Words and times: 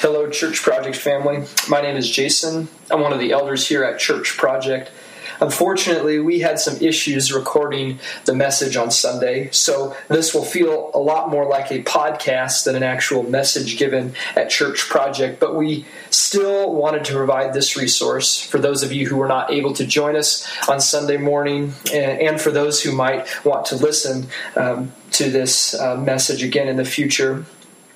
Hello, 0.00 0.30
Church 0.30 0.62
Project 0.62 0.94
family. 0.94 1.42
My 1.68 1.80
name 1.80 1.96
is 1.96 2.08
Jason. 2.08 2.68
I'm 2.88 3.00
one 3.00 3.12
of 3.12 3.18
the 3.18 3.32
elders 3.32 3.66
here 3.66 3.82
at 3.82 3.98
Church 3.98 4.36
Project. 4.36 4.92
Unfortunately, 5.40 6.20
we 6.20 6.38
had 6.38 6.60
some 6.60 6.76
issues 6.80 7.32
recording 7.32 7.98
the 8.24 8.32
message 8.32 8.76
on 8.76 8.92
Sunday, 8.92 9.50
so 9.50 9.96
this 10.06 10.32
will 10.32 10.44
feel 10.44 10.92
a 10.94 11.00
lot 11.00 11.30
more 11.30 11.46
like 11.46 11.72
a 11.72 11.82
podcast 11.82 12.64
than 12.64 12.76
an 12.76 12.84
actual 12.84 13.24
message 13.24 13.76
given 13.76 14.14
at 14.36 14.50
Church 14.50 14.88
Project. 14.88 15.40
But 15.40 15.56
we 15.56 15.84
still 16.10 16.72
wanted 16.72 17.04
to 17.06 17.14
provide 17.14 17.52
this 17.52 17.76
resource 17.76 18.40
for 18.40 18.60
those 18.60 18.84
of 18.84 18.92
you 18.92 19.08
who 19.08 19.16
were 19.16 19.26
not 19.26 19.50
able 19.50 19.72
to 19.72 19.84
join 19.84 20.14
us 20.14 20.48
on 20.68 20.80
Sunday 20.80 21.16
morning, 21.16 21.72
and 21.92 22.40
for 22.40 22.52
those 22.52 22.84
who 22.84 22.92
might 22.92 23.26
want 23.44 23.66
to 23.66 23.74
listen 23.74 24.28
um, 24.54 24.92
to 25.10 25.28
this 25.28 25.74
uh, 25.74 25.96
message 25.96 26.44
again 26.44 26.68
in 26.68 26.76
the 26.76 26.84
future. 26.84 27.44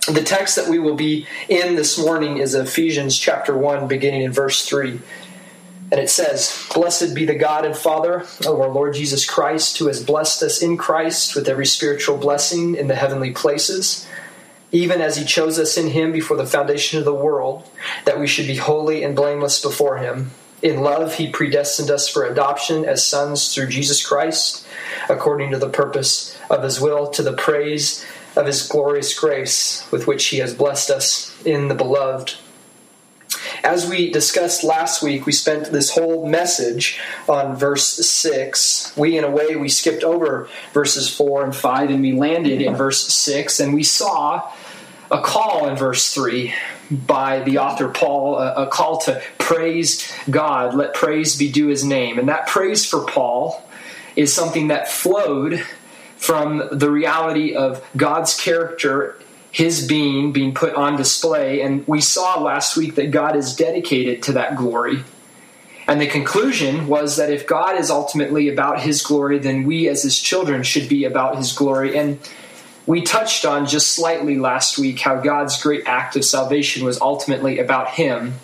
The 0.09 0.23
text 0.23 0.57
that 0.57 0.69
we 0.69 0.81
will 0.81 0.97
be 0.97 1.29
in 1.49 1.77
this 1.77 1.97
morning 1.97 2.39
is 2.39 2.57
Ephesians 2.57 3.17
chapter 3.17 3.57
1, 3.57 3.87
beginning 3.87 4.23
in 4.23 4.33
verse 4.33 4.67
3. 4.67 4.99
And 5.93 6.01
it 6.01 6.11
says, 6.11 6.67
Blessed 6.75 7.15
be 7.15 7.25
the 7.25 7.37
God 7.37 7.65
and 7.65 7.77
Father 7.77 8.25
of 8.41 8.61
our 8.61 8.69
Lord 8.69 8.95
Jesus 8.95 9.25
Christ, 9.25 9.79
who 9.79 9.87
has 9.87 10.03
blessed 10.03 10.43
us 10.43 10.61
in 10.61 10.77
Christ 10.77 11.37
with 11.37 11.49
every 11.49 11.67
spiritual 11.67 12.17
blessing 12.17 12.75
in 12.75 12.89
the 12.89 12.97
heavenly 12.97 13.31
places, 13.31 14.05
even 14.73 15.01
as 15.01 15.19
he 15.19 15.25
chose 15.25 15.57
us 15.57 15.77
in 15.77 15.91
him 15.91 16.11
before 16.11 16.37
the 16.37 16.47
foundation 16.47 16.99
of 16.99 17.05
the 17.05 17.15
world, 17.15 17.71
that 18.05 18.19
we 18.19 18.27
should 18.27 18.49
be 18.49 18.57
holy 18.57 19.05
and 19.05 19.15
blameless 19.15 19.63
before 19.63 19.99
him. 19.99 20.33
In 20.63 20.81
love, 20.81 21.15
he 21.15 21.31
predestined 21.31 21.91
us 21.91 22.09
for 22.09 22.25
adoption 22.25 22.85
as 22.85 23.07
sons 23.07 23.55
through 23.55 23.69
Jesus 23.69 24.05
Christ, 24.05 24.67
according 25.09 25.53
to 25.53 25.59
the 25.59 25.69
purpose 25.69 26.37
of 26.51 26.65
his 26.65 26.81
will, 26.81 27.09
to 27.11 27.23
the 27.23 27.35
praise 27.35 28.05
of 28.37 28.47
his 28.47 28.67
glorious 28.67 29.19
grace 29.19 29.87
with 29.91 30.07
which 30.07 30.27
he 30.27 30.39
has 30.39 30.55
blessed 30.55 30.91
us 30.91 31.43
in 31.45 31.69
the 31.69 31.75
beloved. 31.75 32.35
As 33.65 33.89
we 33.89 34.11
discussed 34.11 34.65
last 34.65 35.03
week, 35.03 35.25
we 35.25 35.33
spent 35.33 35.67
this 35.67 35.91
whole 35.91 36.27
message 36.27 37.01
on 37.29 37.57
verse 37.57 37.87
6. 37.87 38.97
We, 38.97 39.17
in 39.17 39.25
a 39.25 39.31
way, 39.31 39.57
we 39.57 39.69
skipped 39.69 40.03
over 40.03 40.49
verses 40.73 41.15
4 41.15 41.45
and 41.45 41.55
5 41.55 41.91
and 41.91 42.03
we 42.03 42.13
landed 42.13 42.61
in 42.61 42.75
verse 42.75 43.07
6 43.07 43.61
and 43.61 43.73
we 43.73 43.83
saw 43.83 44.51
a 45.11 45.21
call 45.21 45.69
in 45.69 45.77
verse 45.77 46.13
3 46.13 46.55
by 46.91 47.41
the 47.41 47.59
author 47.59 47.89
Paul, 47.89 48.39
a, 48.39 48.67
call 48.67 48.99
to 49.03 49.23
praise 49.39 50.11
God. 50.29 50.75
Let 50.75 50.95
praise 50.95 51.37
be 51.37 51.51
due 51.51 51.69
his 51.69 51.85
name. 51.85 52.19
And 52.19 52.29
that 52.29 52.47
praise 52.47 52.85
for 52.85 53.05
Paul 53.07 53.63
is 54.17 54.33
something 54.33 54.69
that 54.69 54.91
flowed 54.91 55.65
from 56.23 56.69
the 56.71 56.89
reality 56.89 57.53
of 57.57 57.85
God's 57.97 58.39
character, 58.39 59.19
His 59.51 59.85
being 59.87 60.33
being 60.33 60.55
put 60.55 60.75
on 60.75 60.97
display. 60.97 61.63
And 61.63 61.87
we 61.89 62.01
saw 62.01 62.41
last 62.41 62.77
week 62.77 62.95
that 62.95 63.11
God 63.11 63.35
is 63.35 63.57
dedicated 63.57 64.23
to 64.25 64.33
that 64.35 64.57
glory. 64.57 65.03
And 65.89 66.01
the 66.01 66.07
conclusion 66.07 66.87
was 66.87 67.17
that 67.17 67.29
if 67.29 67.45
God 67.45 67.77
is 67.77 67.91
ultimately 67.91 68.49
about 68.49 68.81
His 68.81 69.03
glory, 69.03 69.41
then 69.41 69.65
we 69.65 69.89
as 69.89 70.05
His 70.05 70.17
children 70.17 70.63
should 70.63 70.89
be 70.89 71.05
about 71.05 71.37
His 71.37 71.53
glory. 71.53 71.99
And 71.99 72.21
we 72.87 73.03
touched 73.03 73.45
on 73.45 73.67
just 73.67 73.91
slightly 73.91 74.39
last 74.39 74.79
week 74.79 75.01
how 75.01 75.21
God's 75.21 75.61
great 75.61 75.83
act 75.87 76.15
of 76.15 76.25
salvation 76.25 76.85
was 76.85 77.01
ultimately 77.01 77.59
about 77.59 77.91
Him 77.91 78.35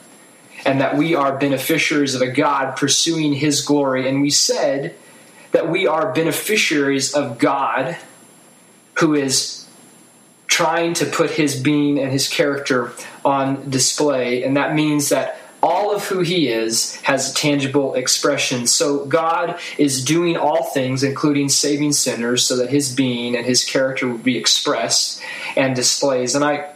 and 0.67 0.81
that 0.81 0.97
we 0.97 1.15
are 1.15 1.39
beneficiaries 1.39 2.17
of 2.17 2.23
a 2.23 2.33
God 2.33 2.77
pursuing 2.77 3.35
His 3.35 3.63
glory. 3.63 4.09
And 4.09 4.21
we 4.21 4.31
said 4.31 4.97
that 5.53 5.71
we 5.71 5.87
are 5.87 6.13
beneficiaries 6.13 7.15
of 7.15 7.39
God 7.39 7.97
who 8.95 9.15
is 9.15 9.67
trying 10.47 10.95
to 10.95 11.07
put 11.07 11.31
his 11.31 11.61
being 11.61 11.99
and 11.99 12.11
his 12.11 12.29
character 12.29 12.93
on 13.25 13.71
display. 13.71 14.43
And 14.43 14.57
that 14.57 14.75
means 14.75 15.11
that 15.11 15.39
all 15.63 15.95
of 15.95 16.05
who 16.05 16.21
he 16.21 16.49
is 16.49 16.97
has 17.03 17.33
tangible 17.35 17.95
expression. 17.95 18.67
So 18.67 19.05
God 19.05 19.59
is 19.77 20.05
doing 20.05 20.37
all 20.37 20.65
things, 20.65 21.03
including 21.03 21.49
saving 21.49 21.93
sinners, 21.93 22.45
so 22.45 22.57
that 22.57 22.71
his 22.71 22.95
being 22.95 23.37
and 23.37 23.45
his 23.45 23.65
character 23.65 24.09
would 24.09 24.25
be 24.25 24.39
expressed 24.39 25.21
and 25.57 25.75
displays. 25.75 26.35
And 26.35 26.45
I 26.45 26.73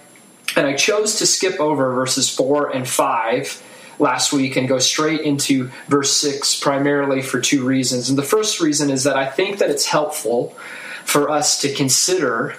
and 0.56 0.66
I 0.66 0.74
chose 0.74 1.16
to 1.16 1.26
skip 1.26 1.58
over 1.60 1.94
verses 1.94 2.28
four 2.28 2.68
and 2.68 2.86
five 2.86 3.62
last 4.02 4.32
week 4.32 4.56
and 4.56 4.68
go 4.68 4.78
straight 4.78 5.20
into 5.20 5.70
verse 5.86 6.14
6 6.16 6.60
primarily 6.60 7.22
for 7.22 7.40
two 7.40 7.64
reasons. 7.64 8.10
And 8.10 8.18
the 8.18 8.22
first 8.22 8.60
reason 8.60 8.90
is 8.90 9.04
that 9.04 9.16
I 9.16 9.26
think 9.26 9.58
that 9.58 9.70
it's 9.70 9.86
helpful 9.86 10.56
for 11.04 11.30
us 11.30 11.60
to 11.60 11.72
consider 11.72 12.56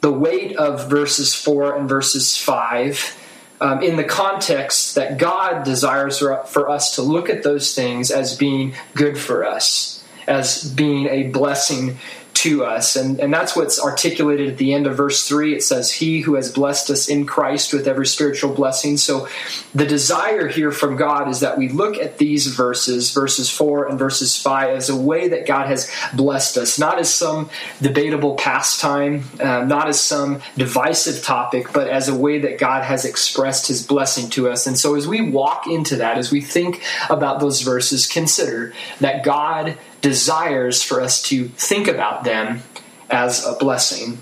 the 0.00 0.10
weight 0.10 0.56
of 0.56 0.90
verses 0.90 1.34
4 1.34 1.76
and 1.76 1.88
verses 1.88 2.36
5 2.36 3.20
um, 3.60 3.82
in 3.82 3.96
the 3.96 4.04
context 4.04 4.96
that 4.96 5.18
God 5.18 5.64
desires 5.64 6.18
for 6.18 6.68
us 6.68 6.96
to 6.96 7.02
look 7.02 7.30
at 7.30 7.42
those 7.42 7.74
things 7.74 8.10
as 8.10 8.36
being 8.36 8.74
good 8.94 9.16
for 9.16 9.44
us, 9.44 10.04
as 10.26 10.64
being 10.74 11.06
a 11.06 11.24
blessing 11.28 11.98
to 12.44 12.62
us. 12.62 12.94
And, 12.94 13.18
and 13.20 13.32
that's 13.32 13.56
what's 13.56 13.82
articulated 13.82 14.50
at 14.50 14.58
the 14.58 14.74
end 14.74 14.86
of 14.86 14.98
verse 14.98 15.26
3. 15.26 15.54
It 15.54 15.62
says, 15.62 15.90
He 15.90 16.20
who 16.20 16.34
has 16.34 16.52
blessed 16.52 16.90
us 16.90 17.08
in 17.08 17.24
Christ 17.24 17.72
with 17.72 17.88
every 17.88 18.06
spiritual 18.06 18.52
blessing. 18.52 18.98
So 18.98 19.28
the 19.74 19.86
desire 19.86 20.46
here 20.48 20.70
from 20.70 20.96
God 20.96 21.30
is 21.30 21.40
that 21.40 21.56
we 21.56 21.70
look 21.70 21.96
at 21.96 22.18
these 22.18 22.48
verses, 22.48 23.12
verses 23.12 23.48
4 23.48 23.88
and 23.88 23.98
verses 23.98 24.36
5, 24.36 24.76
as 24.76 24.90
a 24.90 24.96
way 24.96 25.28
that 25.28 25.46
God 25.46 25.68
has 25.68 25.90
blessed 26.12 26.58
us, 26.58 26.78
not 26.78 26.98
as 26.98 27.12
some 27.12 27.48
debatable 27.80 28.34
pastime, 28.34 29.24
uh, 29.40 29.64
not 29.64 29.88
as 29.88 29.98
some 29.98 30.42
divisive 30.54 31.24
topic, 31.24 31.72
but 31.72 31.88
as 31.88 32.10
a 32.10 32.14
way 32.14 32.40
that 32.40 32.58
God 32.58 32.84
has 32.84 33.06
expressed 33.06 33.68
his 33.68 33.86
blessing 33.86 34.28
to 34.30 34.50
us. 34.50 34.66
And 34.66 34.76
so 34.78 34.96
as 34.96 35.08
we 35.08 35.30
walk 35.30 35.66
into 35.66 35.96
that, 35.96 36.18
as 36.18 36.30
we 36.30 36.42
think 36.42 36.82
about 37.08 37.40
those 37.40 37.62
verses, 37.62 38.06
consider 38.06 38.74
that 39.00 39.24
God 39.24 39.78
desires 40.04 40.82
for 40.82 41.00
us 41.00 41.22
to 41.22 41.48
think 41.48 41.88
about 41.88 42.24
them 42.24 42.62
as 43.08 43.46
a 43.46 43.54
blessing. 43.54 44.18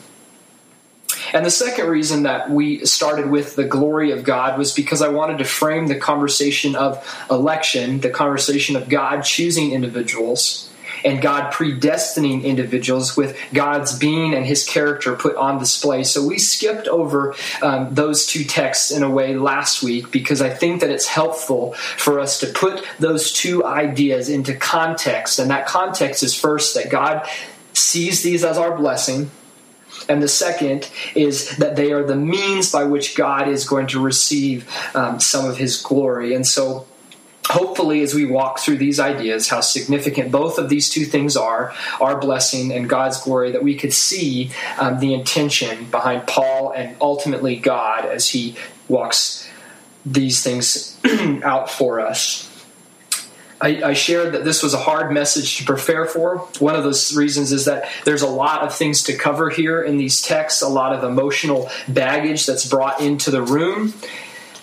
And 1.32 1.44
the 1.44 1.50
second 1.50 1.88
reason 1.88 2.22
that 2.22 2.48
we 2.48 2.86
started 2.86 3.30
with 3.30 3.56
the 3.56 3.64
glory 3.64 4.12
of 4.12 4.22
God 4.22 4.56
was 4.56 4.72
because 4.72 5.02
I 5.02 5.08
wanted 5.08 5.38
to 5.38 5.44
frame 5.44 5.88
the 5.88 5.98
conversation 5.98 6.76
of 6.76 7.04
election, 7.28 8.00
the 8.00 8.10
conversation 8.10 8.76
of 8.76 8.88
God 8.88 9.22
choosing 9.22 9.72
individuals 9.72 10.71
and 11.04 11.20
God 11.20 11.52
predestining 11.52 12.44
individuals 12.44 13.16
with 13.16 13.38
God's 13.52 13.98
being 13.98 14.34
and 14.34 14.44
his 14.46 14.64
character 14.64 15.14
put 15.16 15.36
on 15.36 15.58
display. 15.58 16.04
So 16.04 16.26
we 16.26 16.38
skipped 16.38 16.88
over 16.88 17.34
um, 17.62 17.94
those 17.94 18.26
two 18.26 18.44
texts 18.44 18.90
in 18.90 19.02
a 19.02 19.10
way 19.10 19.36
last 19.36 19.82
week 19.82 20.10
because 20.10 20.42
I 20.42 20.50
think 20.50 20.80
that 20.80 20.90
it's 20.90 21.06
helpful 21.06 21.72
for 21.72 22.20
us 22.20 22.40
to 22.40 22.46
put 22.46 22.84
those 22.98 23.32
two 23.32 23.64
ideas 23.64 24.28
into 24.28 24.54
context. 24.54 25.38
And 25.38 25.50
that 25.50 25.66
context 25.66 26.22
is 26.22 26.38
first 26.38 26.74
that 26.74 26.90
God 26.90 27.26
sees 27.72 28.22
these 28.22 28.44
as 28.44 28.58
our 28.58 28.76
blessing. 28.76 29.30
And 30.08 30.22
the 30.22 30.28
second 30.28 30.90
is 31.14 31.56
that 31.58 31.76
they 31.76 31.92
are 31.92 32.02
the 32.02 32.16
means 32.16 32.72
by 32.72 32.84
which 32.84 33.16
God 33.16 33.48
is 33.48 33.68
going 33.68 33.86
to 33.88 34.00
receive 34.00 34.68
um, 34.94 35.20
some 35.20 35.48
of 35.48 35.56
his 35.56 35.80
glory. 35.80 36.34
And 36.34 36.46
so 36.46 36.86
hopefully 37.48 38.02
as 38.02 38.14
we 38.14 38.24
walk 38.24 38.60
through 38.60 38.76
these 38.76 39.00
ideas 39.00 39.48
how 39.48 39.60
significant 39.60 40.30
both 40.30 40.58
of 40.58 40.68
these 40.68 40.88
two 40.88 41.04
things 41.04 41.36
are 41.36 41.74
our 42.00 42.18
blessing 42.18 42.72
and 42.72 42.88
god's 42.88 43.20
glory 43.22 43.50
that 43.50 43.62
we 43.62 43.74
could 43.74 43.92
see 43.92 44.50
um, 44.78 44.98
the 45.00 45.12
intention 45.12 45.84
behind 45.90 46.26
paul 46.26 46.72
and 46.72 46.96
ultimately 47.00 47.56
god 47.56 48.04
as 48.04 48.28
he 48.28 48.56
walks 48.88 49.48
these 50.06 50.42
things 50.42 50.98
out 51.42 51.70
for 51.70 52.00
us 52.00 52.48
I, 53.62 53.90
I, 53.90 53.92
shared 53.92 54.34
that 54.34 54.44
this 54.44 54.60
was 54.60 54.74
a 54.74 54.78
hard 54.78 55.12
message 55.12 55.58
to 55.58 55.64
prepare 55.64 56.04
for. 56.04 56.38
One 56.58 56.74
of 56.74 56.82
those 56.82 57.14
reasons 57.14 57.52
is 57.52 57.66
that 57.66 57.88
there's 58.04 58.22
a 58.22 58.26
lot 58.26 58.62
of 58.62 58.74
things 58.74 59.04
to 59.04 59.16
cover 59.16 59.50
here 59.50 59.80
in 59.80 59.98
these 59.98 60.20
texts, 60.20 60.62
a 60.62 60.68
lot 60.68 60.92
of 60.92 61.04
emotional 61.04 61.70
baggage 61.86 62.44
that's 62.44 62.68
brought 62.68 63.00
into 63.00 63.30
the 63.30 63.40
room. 63.40 63.94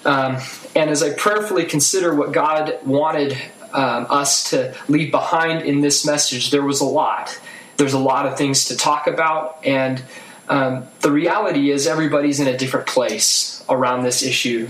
Um, 0.09 0.37
and 0.75 0.89
as 0.89 1.03
I 1.03 1.13
prayerfully 1.13 1.65
consider 1.65 2.15
what 2.15 2.31
God 2.31 2.79
wanted 2.83 3.37
um, 3.71 4.07
us 4.09 4.49
to 4.49 4.75
leave 4.87 5.11
behind 5.11 5.61
in 5.61 5.81
this 5.81 6.03
message, 6.03 6.49
there 6.49 6.63
was 6.63 6.81
a 6.81 6.85
lot. 6.85 7.39
There's 7.77 7.93
a 7.93 7.99
lot 7.99 8.25
of 8.25 8.35
things 8.35 8.65
to 8.65 8.75
talk 8.75 9.05
about, 9.05 9.63
and 9.63 10.01
um, 10.49 10.87
the 11.01 11.11
reality 11.11 11.69
is 11.69 11.85
everybody's 11.85 12.39
in 12.39 12.47
a 12.47 12.57
different 12.57 12.87
place 12.87 13.63
around 13.69 14.01
this 14.01 14.23
issue. 14.23 14.69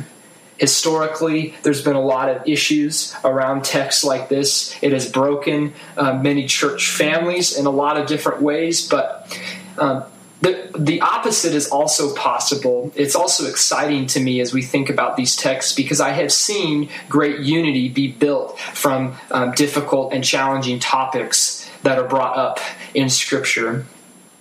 Historically, 0.58 1.56
there's 1.64 1.82
been 1.82 1.96
a 1.96 2.02
lot 2.02 2.28
of 2.28 2.46
issues 2.46 3.16
around 3.24 3.64
texts 3.64 4.04
like 4.04 4.28
this. 4.28 4.76
It 4.82 4.92
has 4.92 5.10
broken 5.10 5.74
uh, 5.96 6.16
many 6.16 6.48
church 6.48 6.90
families 6.90 7.58
in 7.58 7.66
a 7.66 7.72
lot 7.72 7.96
of 7.96 8.08
different 8.08 8.42
ways, 8.42 8.86
but 8.86 9.40
um, 9.78 10.04
the, 10.42 10.72
the 10.78 11.02
opposite 11.02 11.54
is 11.54 11.70
also 11.70 12.16
possible. 12.16 12.92
It's 12.96 13.16
also 13.16 13.48
exciting 13.48 14.08
to 14.08 14.20
me 14.20 14.40
as 14.40 14.54
we 14.54 14.62
think 14.62 14.90
about 14.90 15.18
these 15.18 15.36
texts 15.36 15.74
because 15.76 16.00
I 16.00 16.12
have 16.12 16.32
seen 16.32 16.90
great 17.10 17.40
unity 17.40 17.90
be 17.90 18.12
built 18.12 18.58
from 18.60 19.16
um, 19.32 19.52
difficult 19.52 20.14
and 20.14 20.24
challenging 20.24 20.80
topics 20.80 21.70
that 21.84 21.98
are 21.98 22.08
brought 22.08 22.38
up 22.38 22.60
in 22.94 23.10
Scripture. 23.10 23.86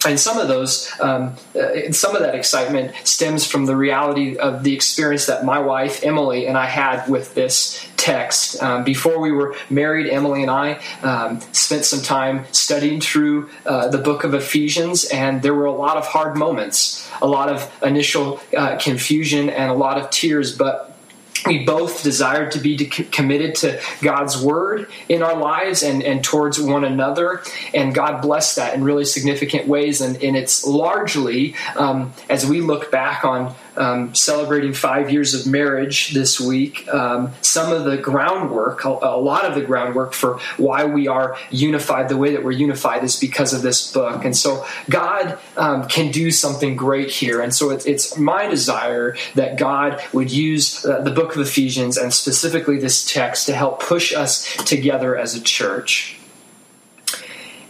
And 0.08 0.18
some 0.18 0.38
of 0.38 0.48
those, 0.48 0.90
um, 1.00 1.34
uh, 1.54 1.92
some 1.92 2.16
of 2.16 2.22
that 2.22 2.34
excitement 2.34 2.94
stems 3.04 3.44
from 3.44 3.66
the 3.66 3.76
reality 3.76 4.38
of 4.38 4.64
the 4.64 4.74
experience 4.74 5.26
that 5.26 5.44
my 5.44 5.58
wife 5.58 6.02
Emily 6.02 6.46
and 6.46 6.56
I 6.56 6.64
had 6.64 7.08
with 7.08 7.34
this 7.34 7.86
text. 7.98 8.62
Um, 8.62 8.84
before 8.84 9.20
we 9.20 9.32
were 9.32 9.54
married, 9.68 10.08
Emily 10.08 10.40
and 10.40 10.50
I 10.50 10.80
um, 11.02 11.40
spent 11.52 11.84
some 11.84 12.00
time 12.00 12.46
studying 12.52 13.00
through 13.02 13.50
uh, 13.66 13.88
the 13.88 13.98
book 13.98 14.24
of 14.24 14.32
Ephesians, 14.32 15.04
and 15.06 15.42
there 15.42 15.54
were 15.54 15.66
a 15.66 15.72
lot 15.72 15.98
of 15.98 16.06
hard 16.06 16.36
moments, 16.36 17.06
a 17.20 17.26
lot 17.26 17.50
of 17.50 17.70
initial 17.82 18.40
uh, 18.56 18.78
confusion, 18.78 19.50
and 19.50 19.70
a 19.70 19.74
lot 19.74 19.98
of 19.98 20.08
tears. 20.08 20.56
But 20.56 20.97
we 21.46 21.64
both 21.64 22.02
desired 22.02 22.52
to 22.52 22.58
be 22.58 22.76
committed 22.86 23.54
to 23.56 23.80
God's 24.02 24.40
word 24.40 24.90
in 25.08 25.22
our 25.22 25.36
lives 25.36 25.82
and, 25.82 26.02
and 26.02 26.22
towards 26.22 26.60
one 26.60 26.84
another. 26.84 27.42
And 27.74 27.94
God 27.94 28.22
blessed 28.22 28.56
that 28.56 28.74
in 28.74 28.84
really 28.84 29.04
significant 29.04 29.66
ways. 29.66 30.00
And, 30.00 30.22
and 30.22 30.36
it's 30.36 30.64
largely, 30.66 31.54
um, 31.76 32.12
as 32.28 32.46
we 32.46 32.60
look 32.60 32.90
back 32.90 33.24
on 33.24 33.54
um, 33.78 34.14
celebrating 34.14 34.74
five 34.74 35.10
years 35.10 35.34
of 35.34 35.46
marriage 35.46 36.12
this 36.12 36.40
week, 36.40 36.86
um, 36.88 37.32
some 37.42 37.72
of 37.72 37.84
the 37.84 37.96
groundwork, 37.96 38.84
a, 38.84 38.90
lot 39.18 39.44
of 39.44 39.54
the 39.54 39.62
groundwork 39.62 40.12
for 40.12 40.38
why 40.56 40.84
we 40.84 41.08
are 41.08 41.36
unified 41.50 42.08
the 42.08 42.16
way 42.16 42.32
that 42.32 42.44
we're 42.44 42.50
unified 42.50 43.04
is 43.04 43.18
because 43.18 43.52
of 43.52 43.62
this 43.62 43.92
book. 43.92 44.24
And 44.24 44.36
so 44.36 44.66
God 44.90 45.38
um, 45.56 45.86
can 45.88 46.10
do 46.10 46.30
something 46.30 46.76
great 46.76 47.10
here. 47.10 47.40
And 47.40 47.54
so 47.54 47.70
it's, 47.70 47.86
it's 47.86 48.18
my 48.18 48.48
desire 48.48 49.16
that 49.34 49.58
God 49.58 50.02
would 50.12 50.30
use 50.30 50.84
uh, 50.84 51.00
the 51.00 51.10
book 51.10 51.34
of 51.34 51.40
Ephesians 51.40 51.96
and 51.96 52.12
specifically 52.12 52.78
this 52.78 53.04
text 53.04 53.46
to 53.46 53.54
help 53.54 53.80
push 53.80 54.12
us 54.14 54.44
together 54.64 55.16
as 55.16 55.34
a 55.34 55.40
church. 55.40 56.18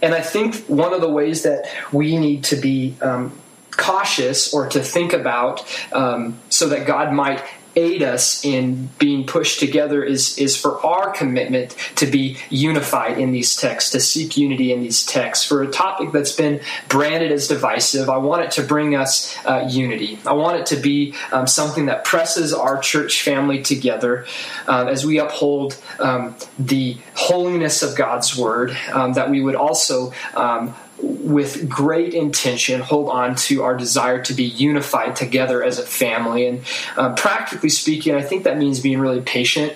And 0.01 0.13
I 0.13 0.21
think 0.21 0.55
one 0.67 0.93
of 0.93 1.01
the 1.01 1.09
ways 1.09 1.43
that 1.43 1.69
we 1.91 2.17
need 2.17 2.45
to 2.45 2.55
be 2.55 2.95
um, 3.01 3.33
cautious 3.79 4.53
or 4.53 4.67
to 4.69 4.83
think 4.83 5.13
about 5.13 5.65
um, 5.93 6.37
so 6.49 6.69
that 6.69 6.85
God 6.85 7.13
might 7.13 7.41
aid 7.75 8.01
us 8.01 8.43
in 8.43 8.89
being 8.97 9.25
pushed 9.25 9.59
together 9.59 10.03
is 10.03 10.37
is 10.37 10.57
for 10.57 10.83
our 10.85 11.11
commitment 11.11 11.75
to 11.95 12.05
be 12.05 12.37
unified 12.49 13.17
in 13.17 13.31
these 13.31 13.55
texts 13.55 13.91
to 13.91 13.99
seek 13.99 14.35
unity 14.37 14.73
in 14.73 14.81
these 14.81 15.05
texts. 15.05 15.45
For 15.45 15.61
a 15.61 15.67
topic 15.67 16.11
that's 16.11 16.35
been 16.35 16.61
branded 16.87 17.31
as 17.31 17.47
divisive 17.47 18.09
i 18.09 18.17
want 18.17 18.43
it 18.43 18.51
to 18.51 18.63
bring 18.63 18.95
us 18.95 19.37
uh, 19.45 19.67
unity. 19.69 20.19
I 20.25 20.33
want 20.33 20.59
it 20.59 20.65
to 20.67 20.75
be 20.77 21.13
um, 21.31 21.47
something 21.47 21.85
that 21.85 22.03
presses 22.03 22.53
our 22.53 22.79
church 22.79 23.21
family 23.21 23.61
together 23.61 24.25
um, 24.67 24.87
as 24.87 25.05
we 25.05 25.19
uphold 25.19 25.77
um, 25.99 26.35
the 26.57 26.97
holiness 27.15 27.83
of 27.83 27.95
god's 27.95 28.35
word 28.35 28.75
um, 28.91 29.13
that 29.13 29.29
we 29.29 29.41
would 29.41 29.55
also 29.55 30.11
um, 30.35 30.75
with 31.01 31.69
great 31.69 32.13
intention 32.13 32.81
hold 32.81 33.09
on 33.09 33.35
to 33.35 33.63
our 33.63 33.75
desire 33.75 34.21
to 34.23 34.33
be 34.33 34.43
unified 34.43 35.15
together 35.15 35.63
as 35.63 35.79
a 35.79 35.83
family. 35.83 36.47
And 36.47 36.61
uh, 36.97 37.13
practically 37.15 37.69
speaking, 37.69 38.15
I 38.15 38.21
think 38.21 38.43
that 38.43 38.57
means 38.57 38.79
being 38.79 38.99
really 38.99 39.21
patient 39.21 39.73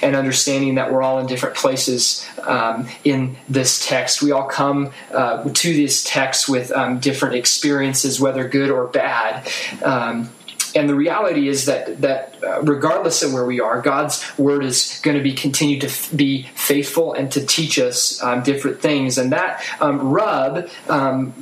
and 0.00 0.16
understanding 0.16 0.76
that 0.76 0.92
we're 0.92 1.02
all 1.02 1.18
in 1.18 1.26
different 1.26 1.56
places 1.56 2.26
um, 2.42 2.88
in 3.04 3.36
this 3.48 3.86
text. 3.86 4.22
We 4.22 4.32
all 4.32 4.48
come 4.48 4.92
uh, 5.12 5.44
to 5.44 5.74
this 5.74 6.04
text 6.04 6.48
with 6.48 6.72
um, 6.72 6.98
different 6.98 7.34
experiences, 7.34 8.20
whether 8.20 8.46
good 8.48 8.70
or 8.70 8.86
bad. 8.86 9.48
Um, 9.82 10.30
and 10.74 10.88
the 10.88 10.94
reality 10.94 11.48
is 11.48 11.66
that 11.66 12.00
that 12.00 12.36
uh, 12.42 12.62
regardless 12.62 13.22
of 13.22 13.32
where 13.32 13.44
we 13.44 13.60
are, 13.60 13.80
God's 13.80 14.24
word 14.38 14.64
is 14.64 15.00
going 15.02 15.16
to 15.16 15.22
be 15.22 15.32
continue 15.32 15.78
to 15.80 15.86
f- 15.86 16.10
be 16.14 16.44
faithful 16.54 17.12
and 17.12 17.30
to 17.32 17.44
teach 17.44 17.78
us 17.78 18.22
um, 18.22 18.42
different 18.42 18.80
things. 18.80 19.18
And 19.18 19.32
that 19.32 19.64
um, 19.80 20.10
rub 20.10 20.68
um, 20.88 21.32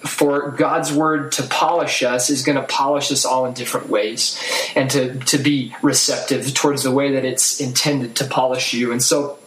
for 0.00 0.50
God's 0.52 0.92
word 0.92 1.32
to 1.32 1.42
polish 1.44 2.02
us 2.02 2.30
is 2.30 2.42
going 2.42 2.56
to 2.56 2.64
polish 2.64 3.12
us 3.12 3.24
all 3.24 3.46
in 3.46 3.54
different 3.54 3.88
ways, 3.88 4.40
and 4.74 4.90
to 4.90 5.18
to 5.20 5.38
be 5.38 5.74
receptive 5.82 6.54
towards 6.54 6.82
the 6.82 6.90
way 6.90 7.12
that 7.12 7.24
it's 7.24 7.60
intended 7.60 8.16
to 8.16 8.24
polish 8.24 8.72
you. 8.72 8.92
And 8.92 9.02
so, 9.02 9.38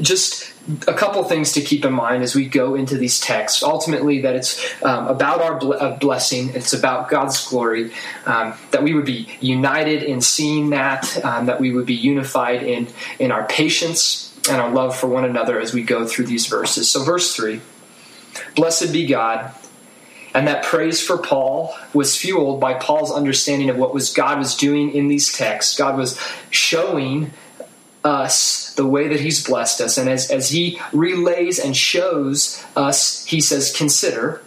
just 0.00 0.51
a 0.86 0.94
couple 0.94 1.22
things 1.24 1.52
to 1.52 1.60
keep 1.60 1.84
in 1.84 1.92
mind 1.92 2.22
as 2.22 2.34
we 2.34 2.48
go 2.48 2.74
into 2.74 2.96
these 2.96 3.20
texts. 3.20 3.62
Ultimately, 3.62 4.22
that 4.22 4.36
it's 4.36 4.82
um, 4.82 5.08
about 5.08 5.40
our 5.40 5.58
ble- 5.58 5.96
blessing, 6.00 6.50
it's 6.50 6.72
about 6.72 7.08
God's 7.08 7.48
glory, 7.48 7.92
um, 8.26 8.54
that 8.70 8.82
we 8.82 8.94
would 8.94 9.04
be 9.04 9.28
united 9.40 10.02
in 10.02 10.20
seeing 10.20 10.70
that, 10.70 11.24
um, 11.24 11.46
that 11.46 11.60
we 11.60 11.72
would 11.72 11.86
be 11.86 11.94
unified 11.94 12.62
in, 12.62 12.88
in 13.18 13.32
our 13.32 13.44
patience 13.46 14.28
and 14.48 14.60
our 14.60 14.70
love 14.70 14.96
for 14.96 15.08
one 15.08 15.24
another 15.24 15.60
as 15.60 15.72
we 15.72 15.82
go 15.82 16.06
through 16.06 16.26
these 16.26 16.46
verses. 16.46 16.88
So, 16.88 17.02
verse 17.02 17.34
3 17.34 17.60
Blessed 18.54 18.92
be 18.92 19.06
God. 19.06 19.54
And 20.34 20.48
that 20.48 20.64
praise 20.64 21.02
for 21.02 21.18
Paul 21.18 21.76
was 21.92 22.16
fueled 22.16 22.58
by 22.58 22.72
Paul's 22.72 23.12
understanding 23.12 23.68
of 23.68 23.76
what 23.76 23.92
was 23.92 24.14
God 24.14 24.38
was 24.38 24.56
doing 24.56 24.90
in 24.92 25.08
these 25.08 25.30
texts. 25.30 25.76
God 25.76 25.98
was 25.98 26.18
showing 26.48 27.32
us 28.04 28.74
the 28.74 28.86
way 28.86 29.08
that 29.08 29.20
he's 29.20 29.44
blessed 29.44 29.80
us. 29.80 29.98
And 29.98 30.08
as, 30.08 30.30
as 30.30 30.50
he 30.50 30.80
relays 30.92 31.58
and 31.58 31.76
shows 31.76 32.64
us, 32.76 33.24
he 33.26 33.40
says, 33.40 33.74
consider 33.74 34.42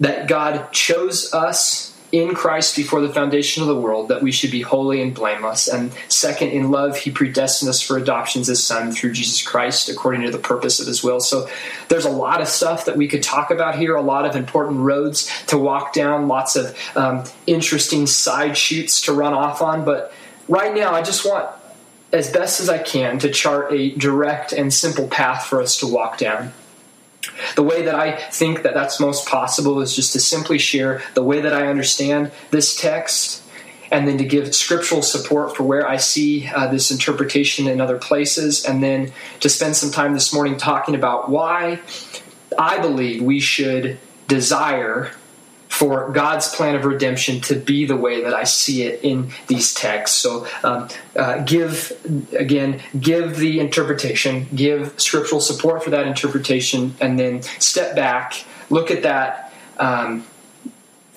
that 0.00 0.28
God 0.28 0.72
chose 0.72 1.32
us 1.32 1.92
in 2.12 2.32
Christ 2.32 2.76
before 2.76 3.00
the 3.00 3.12
foundation 3.12 3.62
of 3.62 3.68
the 3.68 3.80
world, 3.80 4.06
that 4.08 4.22
we 4.22 4.30
should 4.30 4.52
be 4.52 4.60
holy 4.60 5.02
and 5.02 5.12
blameless. 5.12 5.66
And 5.66 5.90
second, 6.08 6.50
in 6.50 6.70
love, 6.70 6.96
he 6.96 7.10
predestined 7.10 7.68
us 7.68 7.80
for 7.80 7.96
adoptions 7.96 8.48
as 8.48 8.62
son 8.62 8.92
through 8.92 9.14
Jesus 9.14 9.42
Christ 9.42 9.88
according 9.88 10.22
to 10.22 10.30
the 10.30 10.38
purpose 10.38 10.78
of 10.78 10.86
his 10.86 11.02
will. 11.02 11.18
So 11.18 11.48
there's 11.88 12.04
a 12.04 12.10
lot 12.10 12.40
of 12.40 12.46
stuff 12.46 12.84
that 12.84 12.96
we 12.96 13.08
could 13.08 13.24
talk 13.24 13.50
about 13.50 13.76
here, 13.76 13.96
a 13.96 14.02
lot 14.02 14.26
of 14.26 14.36
important 14.36 14.78
roads 14.80 15.28
to 15.46 15.58
walk 15.58 15.92
down, 15.92 16.28
lots 16.28 16.54
of 16.54 16.78
um, 16.96 17.24
interesting 17.48 18.06
side 18.06 18.56
shoots 18.56 19.02
to 19.02 19.12
run 19.12 19.32
off 19.32 19.60
on. 19.60 19.84
But 19.84 20.12
right 20.46 20.72
now, 20.72 20.92
I 20.92 21.02
just 21.02 21.28
want 21.28 21.50
as 22.14 22.30
best 22.30 22.60
as 22.60 22.68
I 22.68 22.78
can 22.78 23.18
to 23.18 23.30
chart 23.30 23.72
a 23.72 23.90
direct 23.90 24.52
and 24.52 24.72
simple 24.72 25.08
path 25.08 25.46
for 25.46 25.60
us 25.60 25.76
to 25.80 25.86
walk 25.86 26.16
down. 26.16 26.52
The 27.56 27.62
way 27.62 27.82
that 27.82 27.94
I 27.94 28.16
think 28.30 28.62
that 28.62 28.74
that's 28.74 29.00
most 29.00 29.26
possible 29.26 29.80
is 29.80 29.96
just 29.96 30.12
to 30.12 30.20
simply 30.20 30.58
share 30.58 31.02
the 31.14 31.24
way 31.24 31.40
that 31.40 31.52
I 31.52 31.66
understand 31.66 32.30
this 32.50 32.76
text 32.76 33.42
and 33.90 34.06
then 34.06 34.18
to 34.18 34.24
give 34.24 34.54
scriptural 34.54 35.02
support 35.02 35.56
for 35.56 35.64
where 35.64 35.88
I 35.88 35.96
see 35.96 36.46
uh, 36.48 36.68
this 36.68 36.90
interpretation 36.90 37.66
in 37.66 37.80
other 37.80 37.98
places, 37.98 38.64
and 38.64 38.82
then 38.82 39.12
to 39.40 39.48
spend 39.48 39.76
some 39.76 39.90
time 39.90 40.14
this 40.14 40.32
morning 40.32 40.56
talking 40.56 40.94
about 40.94 41.30
why 41.30 41.80
I 42.58 42.80
believe 42.80 43.22
we 43.22 43.40
should 43.40 43.98
desire 44.26 45.12
for 45.74 46.08
God's 46.12 46.54
plan 46.54 46.76
of 46.76 46.84
redemption 46.84 47.40
to 47.40 47.56
be 47.56 47.84
the 47.84 47.96
way 47.96 48.22
that 48.22 48.32
I 48.32 48.44
see 48.44 48.84
it 48.84 49.02
in 49.02 49.32
these 49.48 49.74
texts. 49.74 50.16
So, 50.16 50.46
um, 50.62 50.88
uh, 51.16 51.38
give 51.38 51.92
again, 52.32 52.80
give 52.98 53.38
the 53.38 53.58
interpretation, 53.58 54.46
give 54.54 54.98
scriptural 55.00 55.40
support 55.40 55.82
for 55.82 55.90
that 55.90 56.06
interpretation, 56.06 56.94
and 57.00 57.18
then 57.18 57.42
step 57.42 57.96
back, 57.96 58.44
look 58.70 58.92
at 58.92 59.02
that. 59.02 59.52
Um, 59.78 60.24